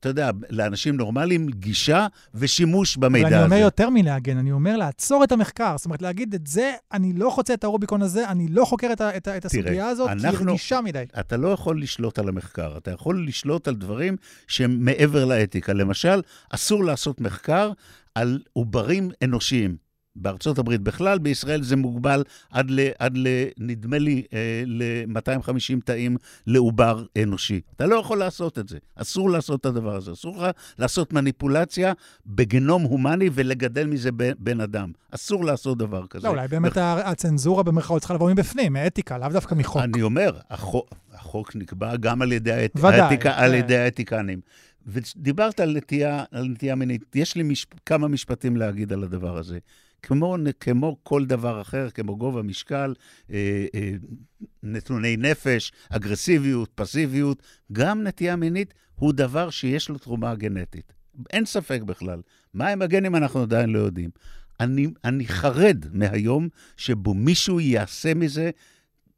אתה 0.00 0.08
יודע, 0.08 0.30
לאנשים 0.50 0.96
נורמליים 0.96 1.48
גישה 1.48 2.06
ושימוש 2.34 2.96
במידע 2.96 3.26
הזה. 3.26 3.36
ואני 3.36 3.44
אומר 3.44 3.56
יותר 3.56 3.90
מלהגן, 3.90 4.38
אני 4.38 4.52
אומר 4.52 4.76
לעצור 4.76 5.24
את 5.24 5.32
המחקר. 5.32 5.74
זאת 5.76 5.84
אומרת, 5.84 6.02
להגיד 6.02 6.34
את 6.34 6.46
זה, 6.46 6.72
אני 6.92 7.12
לא 7.12 7.30
חוצה 7.30 7.54
את 7.54 7.64
הרוביקון 7.64 8.02
הזה, 8.02 8.28
אני 8.28 8.48
לא 8.48 8.64
חוקר 8.64 8.92
את, 8.92 9.00
את, 9.00 9.28
את 9.28 9.44
הסוגיה 9.44 9.88
הזאת, 9.88 10.08
אנחנו, 10.10 10.30
כי 10.30 10.36
היא 10.36 10.48
רגישה 10.48 10.80
מדי. 10.80 11.04
אתה 11.20 11.36
לא 11.36 11.48
יכול 11.48 11.82
לשלוט 11.82 12.18
על 12.18 12.28
המחקר, 12.28 12.76
אתה 12.76 12.90
יכול 12.90 13.26
לשלוט 13.28 13.68
על 13.68 13.74
דברים 13.74 14.16
שהם 14.46 14.84
מעבר 14.84 15.24
לאתיקה. 15.24 15.72
למשל, 15.72 16.22
אסור 16.50 16.84
לעשות 16.84 17.20
מחקר 17.20 17.72
על 18.14 18.40
עוברים 18.52 19.10
אנושיים. 19.24 19.91
בארצות 20.16 20.58
הברית 20.58 20.80
בכלל, 20.80 21.18
בישראל 21.18 21.62
זה 21.62 21.76
מוגבל 21.76 22.24
עד, 22.50 22.70
ל, 22.70 22.88
עד 22.98 23.16
ל, 23.16 23.26
נדמה 23.58 23.98
לי, 23.98 24.22
אה, 24.32 24.62
ל-250 24.66 25.80
תאים 25.84 26.16
לעובר 26.46 27.04
אנושי. 27.22 27.60
אתה 27.76 27.86
לא 27.86 27.96
יכול 27.96 28.18
לעשות 28.18 28.58
את 28.58 28.68
זה. 28.68 28.78
אסור 28.96 29.30
לעשות 29.30 29.60
את 29.60 29.66
הדבר 29.66 29.96
הזה. 29.96 30.12
אסור 30.12 30.36
לך 30.36 30.50
לעשות 30.78 31.12
מניפולציה 31.12 31.92
בגנום 32.26 32.82
הומני 32.82 33.30
ולגדל 33.32 33.86
מזה 33.86 34.10
בן 34.38 34.60
אדם. 34.60 34.92
אסור 35.10 35.44
לעשות 35.44 35.78
דבר 35.78 36.06
כזה. 36.06 36.26
לא, 36.26 36.32
אולי 36.32 36.48
באמת 36.48 36.78
מח... 36.78 36.84
הצנזורה 37.04 37.62
במרכאות 37.62 38.00
צריכה 38.00 38.14
לבוא 38.14 38.30
מבפנים, 38.30 38.72
מאתיקה, 38.72 39.18
לאו 39.18 39.28
דווקא 39.28 39.54
מחוק. 39.54 39.82
אני 39.82 40.02
אומר, 40.02 40.38
החוק, 40.50 40.94
החוק 41.12 41.56
נקבע 41.56 41.96
גם 41.96 42.22
על 42.22 42.32
ידי, 42.32 42.52
האת... 42.52 42.76
ודאי, 42.76 43.00
האתיקה, 43.00 43.30
זה... 43.30 43.36
על 43.36 43.54
ידי 43.54 43.76
האתיקנים. 43.76 44.40
ודיברת 44.86 45.60
על 45.60 45.76
נטייה, 45.76 46.24
על 46.30 46.44
נטייה 46.48 46.74
מינית. 46.74 47.16
יש 47.16 47.36
לי 47.36 47.42
מש... 47.42 47.66
כמה 47.86 48.08
משפטים 48.08 48.56
להגיד 48.56 48.92
על 48.92 49.04
הדבר 49.04 49.36
הזה. 49.36 49.58
כמו, 50.02 50.36
כמו 50.60 50.96
כל 51.02 51.24
דבר 51.24 51.60
אחר, 51.60 51.90
כמו 51.90 52.16
גובה 52.16 52.42
משקל, 52.42 52.94
אה, 53.30 53.66
אה, 53.74 53.92
נתוני 54.62 55.16
נפש, 55.16 55.72
אגרסיביות, 55.90 56.70
פסיביות, 56.74 57.42
גם 57.72 58.02
נטייה 58.02 58.36
מינית 58.36 58.74
הוא 58.94 59.12
דבר 59.12 59.50
שיש 59.50 59.88
לו 59.88 59.98
תרומה 59.98 60.34
גנטית. 60.34 60.92
אין 61.30 61.44
ספק 61.44 61.80
בכלל. 61.82 62.20
מה 62.54 62.68
הם 62.68 62.82
הגנים 62.82 63.16
אנחנו 63.16 63.42
עדיין 63.42 63.70
לא 63.70 63.78
יודעים. 63.78 64.10
אני, 64.60 64.86
אני 65.04 65.26
חרד 65.26 65.84
מהיום 65.92 66.48
שבו 66.76 67.14
מישהו 67.14 67.60
יעשה 67.60 68.14
מזה 68.14 68.50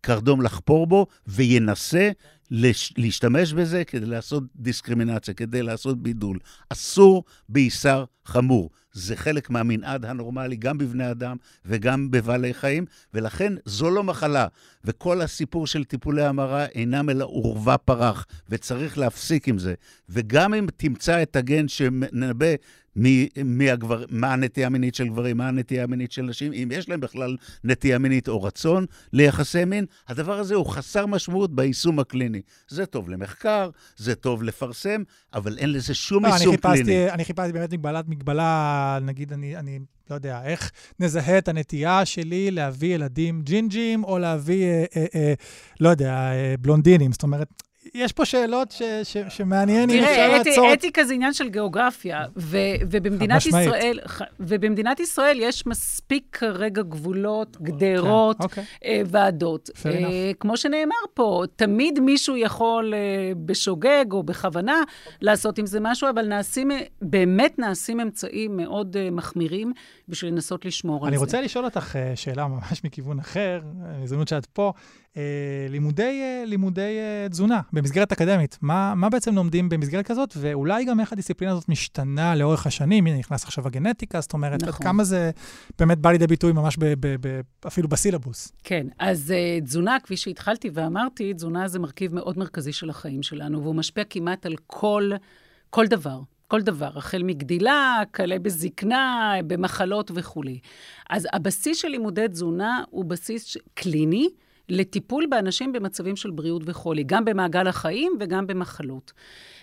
קרדום 0.00 0.42
לחפור 0.42 0.86
בו 0.86 1.06
וינסה 1.26 2.10
להשתמש 2.50 3.52
בזה 3.52 3.84
כדי 3.84 4.06
לעשות 4.06 4.44
דיסקרימינציה, 4.56 5.34
כדי 5.34 5.62
לעשות 5.62 6.02
בידול. 6.02 6.38
אסור 6.70 7.24
בעיסר 7.48 8.04
חמור. 8.24 8.70
זה 8.92 9.16
חלק 9.16 9.50
מהמנעד 9.50 10.04
הנורמלי, 10.04 10.56
גם 10.56 10.78
בבני 10.78 11.10
אדם 11.10 11.36
וגם 11.64 12.10
בבעלי 12.10 12.54
חיים, 12.54 12.84
ולכן 13.14 13.52
זו 13.64 13.90
לא 13.90 14.04
מחלה. 14.04 14.46
וכל 14.84 15.20
הסיפור 15.20 15.66
של 15.66 15.84
טיפולי 15.84 16.24
המרה 16.24 16.64
אינם 16.64 17.10
אלא 17.10 17.24
עורבא 17.24 17.76
פרח, 17.76 18.26
וצריך 18.48 18.98
להפסיק 18.98 19.48
עם 19.48 19.58
זה. 19.58 19.74
וגם 20.08 20.54
אם 20.54 20.66
תמצא 20.76 21.22
את 21.22 21.36
הגן 21.36 21.68
שמנבא 21.68 22.54
מי, 22.96 23.28
מי 23.44 23.70
הגבר, 23.70 24.04
מה 24.10 24.32
הנטייה 24.32 24.66
המינית 24.66 24.94
של 24.94 25.08
גברים, 25.08 25.36
מה 25.36 25.48
הנטייה 25.48 25.82
המינית 25.82 26.12
של 26.12 26.22
נשים, 26.22 26.52
אם 26.52 26.68
יש 26.72 26.88
להם 26.88 27.00
בכלל 27.00 27.36
נטייה 27.64 27.98
מינית 27.98 28.28
או 28.28 28.42
רצון 28.42 28.86
ליחסי 29.12 29.64
מין, 29.64 29.84
הדבר 30.08 30.38
הזה 30.38 30.54
הוא 30.54 30.66
חסר 30.66 31.06
משמעות 31.06 31.54
ביישום 31.54 31.98
הקליני. 31.98 32.40
זה 32.68 32.86
טוב 32.86 33.08
למחקר, 33.08 33.70
זה 33.96 34.14
טוב 34.14 34.42
לפרסם, 34.42 35.02
אבל 35.34 35.58
אין 35.58 35.72
לזה 35.72 35.94
שום 35.94 36.24
לא, 36.24 36.28
יישום 36.28 36.48
אני 36.48 36.56
חיפשתי, 36.56 36.84
קליני. 36.84 37.10
אני 37.10 37.24
חיפשתי 37.24 37.52
באמת 37.52 37.72
מגבלת 37.72 38.08
מגבלה, 38.08 38.98
נגיד, 39.02 39.32
אני, 39.32 39.56
אני 39.56 39.78
לא 40.10 40.14
יודע, 40.14 40.42
איך 40.44 40.72
נזהה 41.00 41.38
את 41.38 41.48
הנטייה 41.48 42.04
שלי 42.04 42.50
להביא 42.50 42.94
ילדים 42.94 43.42
ג'ינג'ים, 43.42 44.04
או 44.04 44.18
להביא, 44.18 44.64
אה, 44.64 44.84
אה, 44.96 45.06
אה, 45.14 45.34
לא 45.80 45.88
יודע, 45.88 46.14
אה, 46.14 46.54
בלונדינים. 46.60 47.12
זאת 47.12 47.22
אומרת, 47.22 47.48
יש 47.94 48.12
פה 48.12 48.24
שאלות 48.24 48.70
ש, 48.70 48.82
ש, 49.02 49.16
שמעניין 49.28 49.90
אם 49.90 50.04
אפשר 50.04 50.28
לעצור. 50.28 50.54
תראה, 50.54 50.72
אתיקה 50.72 51.04
זה 51.04 51.14
עניין 51.14 51.32
של 51.32 51.48
גיאוגרפיה, 51.48 52.24
ו, 52.36 52.58
ובמדינת. 52.90 53.46
ישראל, 53.46 53.98
ובמדינת 54.40 55.00
ישראל 55.00 55.40
יש 55.40 55.66
מספיק 55.66 56.24
כרגע 56.32 56.82
גבולות, 56.82 57.56
גדרות, 57.62 58.36
כן, 58.38 58.44
אוקיי. 58.44 58.64
אה, 58.84 59.02
ועדות. 59.06 59.70
אה. 59.86 60.30
כמו 60.40 60.56
שנאמר 60.56 60.94
פה, 61.14 61.42
תמיד 61.56 62.00
מישהו 62.00 62.36
יכול 62.36 62.94
אה, 62.94 62.98
בשוגג 63.36 64.04
או 64.12 64.22
בכוונה 64.22 64.76
לעשות 65.20 65.58
עם 65.58 65.66
זה 65.66 65.78
משהו, 65.80 66.10
אבל 66.10 66.26
נעשים, 66.26 66.70
באמת 67.02 67.58
נעשים 67.58 68.00
אמצעים 68.00 68.56
מאוד 68.56 68.96
מחמירים 69.12 69.72
בשביל 70.08 70.32
לנסות 70.32 70.64
לשמור 70.64 71.02
על 71.02 71.08
אני 71.08 71.16
זה. 71.16 71.24
רוצה 71.24 71.40
לשאול 71.40 71.64
אותך 71.64 71.96
שאלה 72.14 72.46
ממש 72.46 72.84
מכיוון 72.84 73.18
אחר, 73.18 73.60
הזדמנות 74.02 74.28
שאת 74.28 74.46
פה. 74.46 74.72
אה, 75.16 75.22
לימודי, 75.70 76.20
אה, 76.22 76.44
לימודי 76.46 76.98
אה, 76.98 77.28
תזונה 77.28 77.60
במסגרת 77.72 78.12
אקדמית, 78.12 78.58
מה, 78.62 78.94
מה 78.94 79.10
בעצם 79.10 79.34
לומדים 79.34 79.68
במסגרת 79.68 80.06
כזאת, 80.06 80.34
ואולי 80.36 80.84
גם 80.84 81.00
איך 81.00 81.12
הדיסציפלינה 81.12 81.52
הזאת 81.52 81.68
משתנה 81.68 82.34
לאורך 82.34 82.66
השנים? 82.66 83.06
הנה, 83.06 83.18
נכנס 83.18 83.44
עכשיו 83.44 83.66
הגנטיקה, 83.66 84.20
זאת 84.20 84.32
אומרת, 84.32 84.62
עד 84.62 84.68
נכון. 84.68 84.86
כמה 84.86 85.04
זה 85.04 85.30
באמת 85.78 85.98
בא 85.98 86.10
לידי 86.10 86.26
ביטוי 86.26 86.52
ממש 86.52 86.76
ב, 86.76 86.84
ב, 86.84 87.16
ב, 87.20 87.40
אפילו 87.66 87.88
בסילבוס. 87.88 88.52
כן, 88.64 88.86
אז 88.98 89.32
uh, 89.36 89.64
תזונה, 89.64 89.96
כפי 90.02 90.16
שהתחלתי 90.16 90.70
ואמרתי, 90.72 91.34
תזונה 91.34 91.68
זה 91.68 91.78
מרכיב 91.78 92.14
מאוד 92.14 92.38
מרכזי 92.38 92.72
של 92.72 92.90
החיים 92.90 93.22
שלנו, 93.22 93.62
והוא 93.62 93.74
משפיע 93.74 94.04
כמעט 94.04 94.46
על 94.46 94.54
כל, 94.66 95.10
כל 95.70 95.86
דבר. 95.86 96.20
כל 96.48 96.60
דבר, 96.60 96.90
החל 96.96 97.22
מגדילה, 97.22 98.02
כלה 98.14 98.38
בזקנה, 98.38 99.34
במחלות 99.46 100.10
וכולי. 100.14 100.58
אז 101.10 101.28
הבסיס 101.32 101.78
של 101.78 101.88
לימודי 101.88 102.28
תזונה 102.28 102.82
הוא 102.90 103.04
בסיס 103.04 103.56
קליני, 103.74 104.28
לטיפול 104.68 105.26
באנשים 105.26 105.72
במצבים 105.72 106.16
של 106.16 106.30
בריאות 106.30 106.62
וחולי, 106.66 107.04
גם 107.04 107.24
במעגל 107.24 107.66
החיים 107.66 108.12
וגם 108.20 108.46
במחלות. 108.46 109.12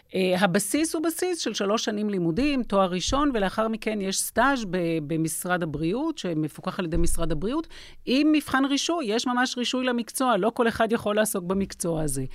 Uh, 0.09 0.13
הבסיס 0.39 0.95
הוא 0.95 1.03
בסיס 1.03 1.39
של 1.39 1.53
שלוש 1.53 1.85
שנים 1.85 2.09
לימודים, 2.09 2.63
תואר 2.63 2.89
ראשון, 2.91 3.31
ולאחר 3.33 3.67
מכן 3.67 4.01
יש 4.01 4.19
סטאז' 4.19 4.65
במשרד 5.07 5.63
הבריאות, 5.63 6.17
שמפוקח 6.17 6.79
על 6.79 6.85
ידי 6.85 6.97
משרד 6.97 7.31
הבריאות, 7.31 7.67
עם 8.05 8.31
מבחן 8.31 8.65
רישוי. 8.65 9.05
יש 9.05 9.27
ממש 9.27 9.57
רישוי 9.57 9.85
למקצוע, 9.85 10.37
לא 10.37 10.51
כל 10.53 10.67
אחד 10.67 10.91
יכול 10.91 11.15
לעסוק 11.15 11.43
במקצוע 11.43 12.01
הזה. 12.01 12.25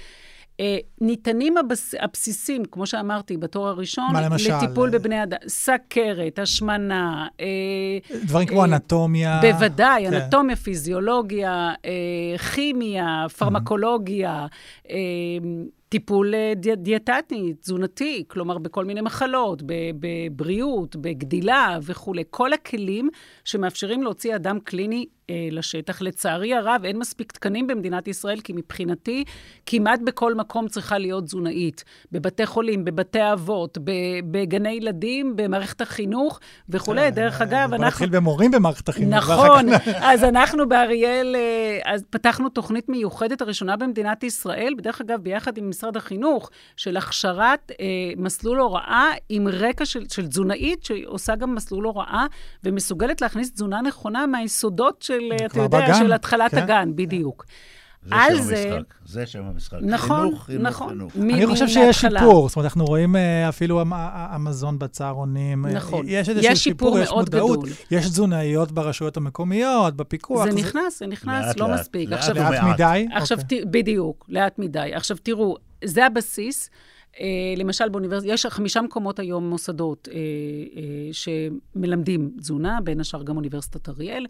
Uh, 0.57 0.59
ניתנים 1.01 1.57
הבס... 1.57 1.95
הבסיסים, 2.01 2.65
כמו 2.65 2.87
שאמרתי, 2.87 3.37
בתור 3.37 3.69
הראשון, 3.69 4.13
מה 4.13 4.23
למשל? 4.23 4.57
לטיפול 4.57 4.91
בבני 4.91 5.23
אדם, 5.23 5.39
סכרת, 5.49 6.39
השמנה. 6.39 7.27
Uh, 7.39 8.17
דברים 8.25 8.49
כמו 8.49 8.65
אנטומיה. 8.65 9.41
בוודאי, 9.43 10.07
כן. 10.11 10.15
אנטומיה, 10.15 10.57
פיזיולוגיה, 10.57 11.73
uh, 11.75 12.39
כימיה, 12.39 13.27
פרמקולוגיה. 13.39 14.47
Uh, 14.87 14.91
טיפול 15.89 16.35
דיאטטי, 16.77 17.55
תזונתי, 17.61 18.25
כלומר 18.29 18.59
בכל 18.59 18.85
מיני 18.85 19.01
מחלות, 19.01 19.63
בבריאות, 20.01 20.97
בגדילה 20.97 21.79
וכולי. 21.83 22.23
כל 22.31 22.53
הכלים 22.53 23.09
שמאפשרים 23.45 24.03
להוציא 24.03 24.37
אדם 24.37 24.59
קליני 24.61 25.07
אה, 25.31 25.49
לשטח. 25.51 26.03
לצערי 26.03 26.55
הרב, 26.55 26.81
אין 26.85 26.99
מספיק 26.99 27.33
תקנים 27.33 27.67
במדינת 27.67 28.09
ישראל, 28.09 28.41
כי 28.41 28.53
מבחינתי, 28.53 29.25
כמעט 29.67 30.01
בכל 30.05 30.35
מקום 30.35 30.69
צריכה 30.69 30.99
להיות 30.99 31.25
תזונאית. 31.25 31.85
בבתי 32.13 32.47
חולים, 32.47 32.85
בבתי 32.85 33.33
אבות, 33.33 33.79
בגני 34.31 34.71
ילדים, 34.71 35.37
במערכת 35.37 35.81
החינוך 35.81 36.41
וכולי. 36.69 37.01
אה, 37.01 37.11
דרך 37.11 37.41
אגב, 37.41 37.53
אנחנו... 37.53 37.77
בוא 37.77 37.87
נתחיל 37.87 38.09
במורים 38.09 38.51
במערכת 38.51 38.89
החינוך. 38.89 39.31
נכון, 39.31 39.67
אז 40.01 40.25
אנחנו 40.25 40.69
באריאל, 40.69 41.37
אה, 41.37 41.93
אז 41.93 42.05
פתחנו 42.11 42.49
תוכנית 42.49 42.89
מיוחדת 42.89 43.41
הראשונה 43.41 43.77
במדינת 43.77 44.23
ישראל, 44.23 44.75
בדרך 44.79 45.01
אגב, 45.01 45.21
ביחד 45.21 45.59
עם 45.59 45.71
משרד 45.71 45.97
החינוך, 45.97 46.51
של 46.77 46.97
הכשרת 46.97 47.73
אה, 47.81 47.87
מסלול 48.17 48.61
הוראה 48.61 49.11
עם 49.29 49.49
רקע 49.49 49.85
של, 49.85 50.05
של 50.09 50.27
תזונאית, 50.27 50.85
שעושה 50.85 51.37
גם 51.37 51.55
מסלול 51.55 51.85
הוראה, 51.85 52.27
ומסוגלת 52.65 53.21
להכניס 53.21 53.53
תזונה 53.53 53.83
נכונה 53.83 54.27
מהיסודות 54.27 55.03
של... 55.03 55.16
של, 55.21 55.47
אתה 55.47 55.61
יודע, 55.61 55.79
בגן, 55.79 55.95
של 55.95 56.13
התחלת 56.13 56.51
כן. 56.51 56.59
הגן, 56.59 56.93
בדיוק. 56.95 57.45
זה 58.07 58.37
שם 58.37 58.43
זה... 58.43 58.75
המשחק, 58.75 58.95
זה 59.07 59.27
שם 59.27 59.45
המשחק. 59.45 59.79
נכון, 59.83 60.27
חינוך, 60.27 60.45
חינוך, 60.47 60.67
נכון. 60.67 60.89
חינוך. 60.89 61.17
אני 61.17 61.47
חושב 61.47 61.69
שיש 61.69 62.01
שיפור, 62.01 62.49
זאת 62.49 62.57
אומרת, 62.57 62.65
אנחנו 62.67 62.85
רואים 62.85 63.17
אה, 63.17 63.49
אפילו 63.49 63.83
המזון 63.91 64.79
בצהרונים. 64.79 65.67
אה, 65.67 65.73
נכון. 65.73 66.07
יש 66.09 66.29
איזשהו 66.29 66.57
שיפור, 66.57 66.99
יש 66.99 67.11
מודעות, 67.11 67.61
יש 67.91 68.07
תזונאיות 68.07 68.73
ברשויות 68.73 69.17
המקומיות, 69.17 69.97
בפיקוח. 69.97 70.45
זה 70.45 70.53
נכנס, 70.57 70.99
זה 70.99 71.07
נכנס, 71.07 71.57
לא 71.57 71.69
מספיק. 71.69 72.11
לאט 72.11 72.29
לאט 72.29 72.63
מדי? 72.75 73.07
עכשיו, 73.15 73.39
בדיוק, 73.71 74.25
לאט 74.29 74.59
מדי. 74.59 74.91
עכשיו, 74.95 75.17
תראו, 75.23 75.57
זה 75.85 76.07
הבסיס. 76.07 76.71
Uh, 77.17 77.21
למשל, 77.57 77.89
באוניברסיטה, 77.89 78.33
יש 78.33 78.47
חמישה 78.47 78.83
מקומות 78.83 79.19
היום, 79.19 79.51
מוסדות, 79.51 80.09
uh, 80.09 80.13
uh, 80.13 80.79
שמלמדים 81.13 82.31
תזונה, 82.39 82.79
בין 82.85 83.01
השאר 83.01 83.23
גם 83.23 83.37
אוניברסיטת 83.37 83.89
אריאל, 83.89 84.27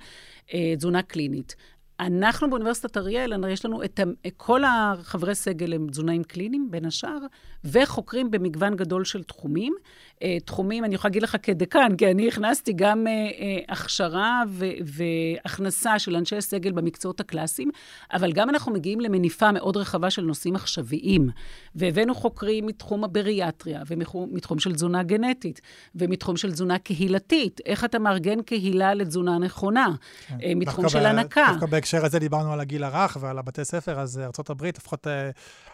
תזונה 0.76 1.02
קלינית. 1.02 1.56
אנחנו 2.00 2.50
באוניברסיטת 2.50 2.96
אריאל, 2.96 3.44
יש 3.48 3.64
לנו 3.64 3.82
את 3.82 4.00
כל 4.36 4.62
החברי 4.64 5.34
סגל 5.34 5.72
הם 5.72 5.86
תזונאים 5.90 6.24
קליניים, 6.24 6.70
בין 6.70 6.84
השאר, 6.84 7.18
וחוקרים 7.64 8.30
במגוון 8.30 8.76
גדול 8.76 9.04
של 9.04 9.22
תחומים. 9.22 9.74
אה, 10.22 10.36
תחומים, 10.44 10.84
אני 10.84 10.94
יכולה 10.94 11.10
להגיד 11.10 11.22
לך 11.22 11.36
כדקן, 11.42 11.96
כי 11.98 12.10
אני 12.10 12.28
הכנסתי 12.28 12.72
גם 12.76 13.06
אה, 13.06 13.12
אה, 13.12 13.58
הכשרה 13.68 14.42
והכנסה 14.84 15.98
של 15.98 16.16
אנשי 16.16 16.40
סגל 16.40 16.72
במקצועות 16.72 17.20
הקלאסיים, 17.20 17.70
אבל 18.12 18.32
גם 18.32 18.50
אנחנו 18.50 18.72
מגיעים 18.72 19.00
למניפה 19.00 19.52
מאוד 19.52 19.76
רחבה 19.76 20.10
של 20.10 20.22
נושאים 20.22 20.56
עכשוויים. 20.56 21.28
והבאנו 21.74 22.14
חוקרים 22.14 22.66
מתחום 22.66 23.04
הבריאטריה, 23.04 23.82
ומתחום 23.86 24.58
של 24.58 24.74
תזונה 24.74 25.02
גנטית, 25.02 25.60
ומתחום 25.94 26.36
של 26.36 26.52
תזונה 26.52 26.78
קהילתית. 26.78 27.60
איך 27.66 27.84
אתה 27.84 27.98
מארגן 27.98 28.42
קהילה 28.42 28.94
לתזונה 28.94 29.38
נכונה, 29.38 29.88
כן. 30.26 30.36
מתחום 30.56 30.88
של 30.88 31.06
הנקה. 31.06 31.46
דווקא 31.50 31.66
בהקשר 31.86 32.06
הזה 32.06 32.18
דיברנו 32.18 32.52
על 32.52 32.60
הגיל 32.60 32.84
הרך 32.84 33.16
ועל 33.20 33.38
הבתי 33.38 33.64
ספר, 33.64 34.00
אז 34.00 34.18
ארה"ב, 34.18 34.64
לפחות 34.64 35.06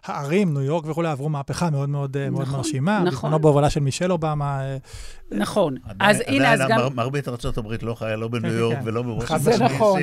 הערים, 0.05 0.53
ניו 0.53 0.63
יורק 0.63 0.87
וכולי, 0.87 1.09
עברו 1.09 1.29
מהפכה 1.29 1.71
מאוד 1.71 1.89
מאוד, 1.89 2.17
נכון, 2.17 2.33
מאוד 2.33 2.49
מרשימה. 2.49 2.99
נכון. 2.99 3.31
בזמנו 3.31 3.39
בהובלה 3.39 3.71
של 3.71 3.81
מישל 3.81 4.13
אובמה. 4.13 4.61
אה, 4.61 4.77
נכון. 5.31 5.75
אז 6.01 6.23
הנה, 6.27 6.53
אז 6.53 6.61
גם... 6.69 6.81
מרבית 6.95 7.29
ארה"ב 7.29 7.73
לא 7.83 7.95
חיה 7.95 8.17
לא 8.17 8.29
בניו 8.29 8.51
כן, 8.51 8.57
יורק 8.57 8.77
כן. 8.77 8.83
ולא 8.85 9.03
בוושינגטון 9.03 9.39
זה 9.39 9.65
נכון. 9.65 10.03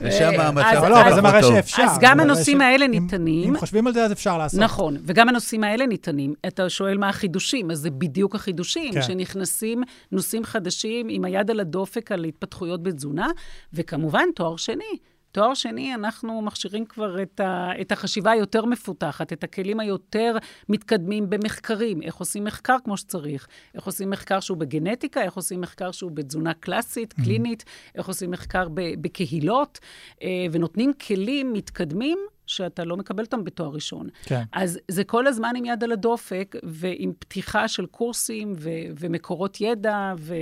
ושם 0.00 0.30
אה, 0.38 0.48
המצב 0.48 0.84
לא, 0.88 1.00
אבל 1.00 1.14
זה 1.14 1.22
מראה 1.22 1.42
שאפשר. 1.42 1.82
אז 1.82 1.98
גם 2.00 2.20
הנושאים 2.20 2.60
האלה 2.60 2.86
ניתנים. 2.86 3.48
אם 3.48 3.58
חושבים 3.58 3.86
על 3.86 3.92
זה, 3.92 4.04
אז 4.04 4.12
אפשר 4.12 4.38
לעשות. 4.38 4.60
נכון, 4.60 4.96
וגם 5.04 5.28
הנושאים 5.28 5.64
האלה 5.64 5.86
ניתנים. 5.86 6.34
אתה 6.46 6.70
שואל 6.70 6.98
מה 6.98 7.08
החידושים, 7.08 7.70
אז 7.70 7.78
זה 7.78 7.90
בדיוק 7.90 8.34
החידושים, 8.34 8.92
כן. 8.92 9.02
שנכנסים 9.02 9.82
נושאים 10.12 10.44
חדשים 10.44 11.06
עם 11.10 11.24
היד 11.24 11.50
על 11.50 11.60
הדופק 11.60 12.12
על 12.12 12.24
התפתחויות 12.24 12.82
בתזונה, 12.82 13.26
וכמובן, 13.72 14.24
תואר 14.34 14.56
שני. 14.56 14.98
תואר 15.34 15.54
שני, 15.54 15.94
אנחנו 15.94 16.42
מכשירים 16.42 16.86
כבר 16.86 17.22
את, 17.22 17.40
ה, 17.40 17.70
את 17.80 17.92
החשיבה 17.92 18.30
היותר 18.30 18.64
מפותחת, 18.64 19.32
את 19.32 19.44
הכלים 19.44 19.80
היותר 19.80 20.36
מתקדמים 20.68 21.30
במחקרים, 21.30 22.02
איך 22.02 22.16
עושים 22.16 22.44
מחקר 22.44 22.76
כמו 22.84 22.96
שצריך, 22.96 23.46
איך 23.74 23.84
עושים 23.84 24.10
מחקר 24.10 24.40
שהוא 24.40 24.58
בגנטיקה, 24.58 25.22
איך 25.22 25.34
עושים 25.34 25.60
מחקר 25.60 25.90
שהוא 25.90 26.10
בתזונה 26.10 26.54
קלאסית, 26.54 27.12
mm-hmm. 27.12 27.24
קלינית, 27.24 27.64
איך 27.94 28.08
עושים 28.08 28.30
מחקר 28.30 28.68
ב, 28.68 28.80
בקהילות, 29.00 29.78
אה, 30.22 30.46
ונותנים 30.52 30.92
כלים 30.92 31.52
מתקדמים 31.52 32.18
שאתה 32.46 32.84
לא 32.84 32.96
מקבל 32.96 33.24
אותם 33.24 33.44
בתואר 33.44 33.70
ראשון. 33.70 34.08
כן. 34.22 34.42
אז 34.52 34.78
זה 34.88 35.04
כל 35.04 35.26
הזמן 35.26 35.52
עם 35.56 35.64
יד 35.64 35.84
על 35.84 35.92
הדופק, 35.92 36.56
ועם 36.62 37.12
פתיחה 37.18 37.68
של 37.68 37.86
קורסים 37.86 38.52
ו- 38.56 38.70
ומקורות 39.00 39.60
ידע 39.60 40.14
ו- 40.18 40.34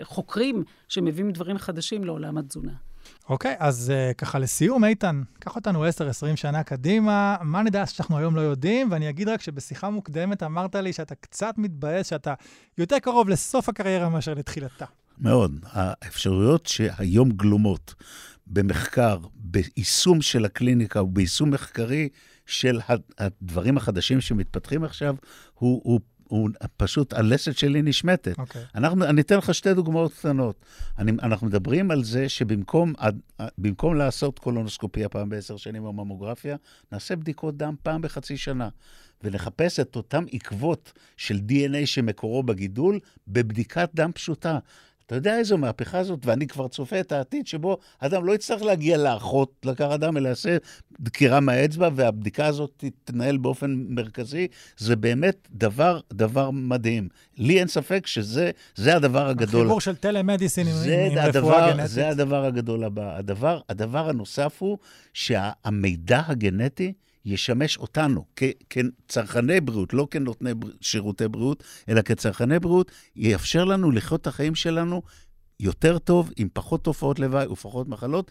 וחוקרים 0.00 0.64
שמביאים 0.88 1.30
דברים 1.30 1.58
חדשים 1.58 2.04
לעולם 2.04 2.38
התזונה. 2.38 2.87
אוקיי, 3.28 3.56
אז 3.58 3.92
uh, 3.92 4.14
ככה 4.14 4.38
לסיום, 4.38 4.84
איתן, 4.84 5.22
קח 5.38 5.56
אותנו 5.56 5.84
10-20 5.86 5.88
שנה 6.36 6.62
קדימה, 6.62 7.36
מה 7.42 7.62
נדע 7.62 7.86
שאנחנו 7.86 8.18
היום 8.18 8.36
לא 8.36 8.40
יודעים? 8.40 8.88
ואני 8.92 9.08
אגיד 9.08 9.28
רק 9.28 9.40
שבשיחה 9.40 9.90
מוקדמת 9.90 10.42
אמרת 10.42 10.74
לי 10.74 10.92
שאתה 10.92 11.14
קצת 11.14 11.54
מתבאס, 11.58 12.06
שאתה 12.06 12.34
יותר 12.78 12.98
קרוב 12.98 13.28
לסוף 13.28 13.68
הקריירה 13.68 14.08
מאשר 14.08 14.34
לתחילתה. 14.34 14.84
מאוד. 15.18 15.60
האפשרויות 15.72 16.66
שהיום 16.66 17.30
גלומות 17.30 17.94
במחקר, 18.46 19.18
ביישום 19.34 20.22
של 20.22 20.44
הקליניקה 20.44 21.02
וביישום 21.02 21.50
מחקרי 21.50 22.08
של 22.46 22.80
הדברים 23.18 23.76
החדשים 23.76 24.20
שמתפתחים 24.20 24.84
עכשיו, 24.84 25.14
הוא, 25.54 25.80
הוא 25.84 26.00
הוא 26.28 26.50
פשוט, 26.76 27.12
הלסת 27.12 27.58
שלי 27.58 27.82
נשמטת. 27.82 28.36
Okay. 28.36 28.40
אוקיי. 28.40 28.64
אנחנו, 28.74 29.04
אני 29.04 29.20
אתן 29.20 29.38
לך 29.38 29.54
שתי 29.54 29.74
דוגמאות 29.74 30.14
קטנות. 30.14 30.64
אני, 30.98 31.12
אנחנו 31.22 31.46
מדברים 31.46 31.90
על 31.90 32.04
זה 32.04 32.28
שבמקום 32.28 32.92
במקום 33.58 33.94
לעשות 33.94 34.38
קולונוסקופיה 34.38 35.08
פעם 35.08 35.28
בעשר 35.28 35.56
שנים 35.56 35.84
או 35.84 35.92
ממוגרפיה, 35.92 36.56
נעשה 36.92 37.16
בדיקות 37.16 37.56
דם 37.56 37.74
פעם 37.82 38.02
בחצי 38.02 38.36
שנה. 38.36 38.68
ונחפש 39.24 39.80
את 39.80 39.96
אותם 39.96 40.24
עקבות 40.32 40.92
של 41.16 41.36
DNA 41.48 41.86
שמקורו 41.86 42.42
בגידול 42.42 42.98
בבדיקת 43.28 43.90
דם 43.94 44.12
פשוטה. 44.12 44.58
אתה 45.08 45.16
יודע 45.16 45.38
איזו 45.38 45.58
מהפכה 45.58 46.04
זאת, 46.04 46.26
ואני 46.26 46.46
כבר 46.46 46.68
צופה 46.68 47.00
את 47.00 47.12
העתיד 47.12 47.46
שבו 47.46 47.78
אדם 47.98 48.24
לא 48.24 48.34
יצטרך 48.34 48.62
להגיע 48.62 48.96
לאחות 48.96 49.52
לקחת 49.64 50.00
דם, 50.00 50.16
אלא 50.16 50.28
יעשה 50.28 50.56
דקירה 51.00 51.40
מהאצבע, 51.40 51.88
והבדיקה 51.94 52.46
הזאת 52.46 52.84
תתנהל 53.04 53.36
באופן 53.36 53.84
מרכזי. 53.88 54.48
זה 54.76 54.96
באמת 54.96 55.48
דבר, 55.50 56.00
דבר 56.12 56.50
מדהים. 56.50 57.08
לי 57.38 57.60
אין 57.60 57.68
ספק 57.68 58.06
שזה 58.06 58.50
הדבר 58.78 59.28
הגדול. 59.28 59.60
החיבור 59.60 59.80
של 59.80 59.96
טלמדיסין 59.96 60.66
עם, 60.66 60.74
עם 61.12 61.18
רפואה 61.18 61.70
גנטית. 61.72 61.90
זה 61.90 62.08
הדבר 62.08 62.44
הגדול 62.44 62.84
הבא. 62.84 63.16
הדבר, 63.16 63.60
הדבר 63.68 64.08
הנוסף 64.08 64.56
הוא 64.58 64.78
שהמידע 65.14 66.22
הגנטי, 66.26 66.92
ישמש 67.24 67.76
אותנו 67.76 68.24
כצרכני 68.70 69.60
בריאות, 69.60 69.94
לא 69.94 70.08
כנותני 70.10 70.50
שירותי 70.80 71.28
בריאות, 71.28 71.64
אלא 71.88 72.02
כצרכני 72.02 72.58
בריאות, 72.58 72.92
יאפשר 73.16 73.64
לנו 73.64 73.90
לחיות 73.90 74.20
את 74.20 74.26
החיים 74.26 74.54
שלנו 74.54 75.02
יותר 75.60 75.98
טוב, 75.98 76.30
עם 76.36 76.48
פחות 76.52 76.84
תופעות 76.84 77.18
לוואי 77.18 77.46
ופחות 77.46 77.88
מחלות, 77.88 78.30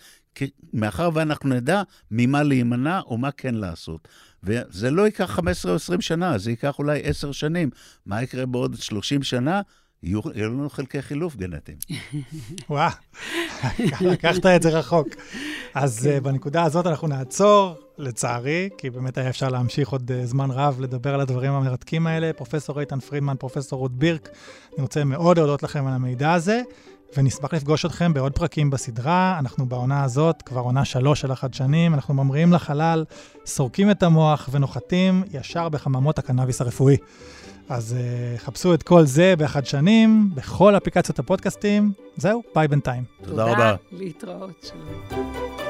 מאחר 0.74 1.10
ואנחנו 1.14 1.50
נדע 1.50 1.82
ממה 2.12 2.44
להימנע 2.44 3.00
או 3.00 3.18
מה 3.18 3.32
כן 3.32 3.56
לעשות. 3.56 4.08
וזה 4.44 4.92
לא 4.92 5.06
ייקח 5.06 5.26
15 5.26 5.72
או 5.72 5.76
20 5.76 6.02
שנה, 6.02 6.38
זה 6.38 6.50
ייקח 6.50 6.80
אולי 6.80 7.02
10 7.04 7.32
שנים. 7.32 7.70
מה 8.06 8.24
יקרה 8.24 8.46
בעוד 8.46 8.76
30 8.76 9.24
שנה? 9.24 9.62
יהיו, 10.04 10.22
לנו 10.36 10.70
חלקי 10.70 11.02
חילוף 11.02 11.36
גנטיים. 11.36 11.78
וואו, 12.70 12.92
לקחת 14.12 14.46
את 14.46 14.62
זה 14.62 14.70
רחוק. 14.70 15.08
אז 15.74 16.10
uh, 16.10 16.24
בנקודה 16.24 16.64
הזאת 16.64 16.88
אנחנו 16.88 17.08
נעצור, 17.08 17.76
לצערי, 17.98 18.70
כי 18.78 18.90
באמת 18.90 19.18
היה 19.18 19.30
אפשר 19.30 19.50
להמשיך 19.50 19.90
עוד 19.90 20.12
uh, 20.12 20.26
זמן 20.26 20.52
רב 20.52 20.78
לדבר 20.80 21.14
על 21.14 21.22
הדברים 21.22 21.52
המרתקים 21.52 22.08
האלה. 22.08 22.34
פרופ' 22.34 22.80
איתן 22.80 23.00
פרידמן, 23.00 23.36
פרופ' 23.40 23.58
רות 23.72 23.92
בירק, 23.92 24.30
אני 24.76 24.82
רוצה 24.82 25.04
מאוד 25.04 25.38
להודות 25.38 25.64
לכם 25.64 25.88
על 25.88 25.94
המידע 25.94 26.34
הזה. 26.34 26.62
ונשמח 27.18 27.54
לפגוש 27.54 27.86
אתכם 27.86 28.14
בעוד 28.14 28.32
פרקים 28.34 28.70
בסדרה. 28.70 29.36
אנחנו 29.40 29.66
בעונה 29.66 30.04
הזאת, 30.04 30.42
כבר 30.42 30.62
עונה 30.62 30.86
שלוש 30.86 31.22
של 31.22 31.32
החדשנים, 31.32 31.94
אנחנו 31.94 32.14
ממריאים 32.14 32.54
לחלל, 32.54 33.06
סורקים 33.46 33.92
את 33.92 34.04
המוח 34.04 34.50
ונוחתים 34.52 35.24
ישר 35.32 35.70
בחממות 35.70 36.20
הקנאביס 36.20 36.62
הרפואי. 36.62 36.98
אז 37.70 37.96
uh, 37.98 38.40
חפשו 38.40 38.74
את 38.74 38.84
כל 38.84 39.06
זה 39.06 39.34
בחדשנים, 39.38 40.30
בכל 40.36 40.78
אפליקציות 40.78 41.20
הפודקאסטים. 41.20 41.92
זהו, 42.18 42.44
ביי 42.56 42.68
בינתיים. 42.68 43.04
תודה 43.24 43.44
רבה. 43.44 43.76
להתראות. 43.92 44.72
שלום. 45.12 45.67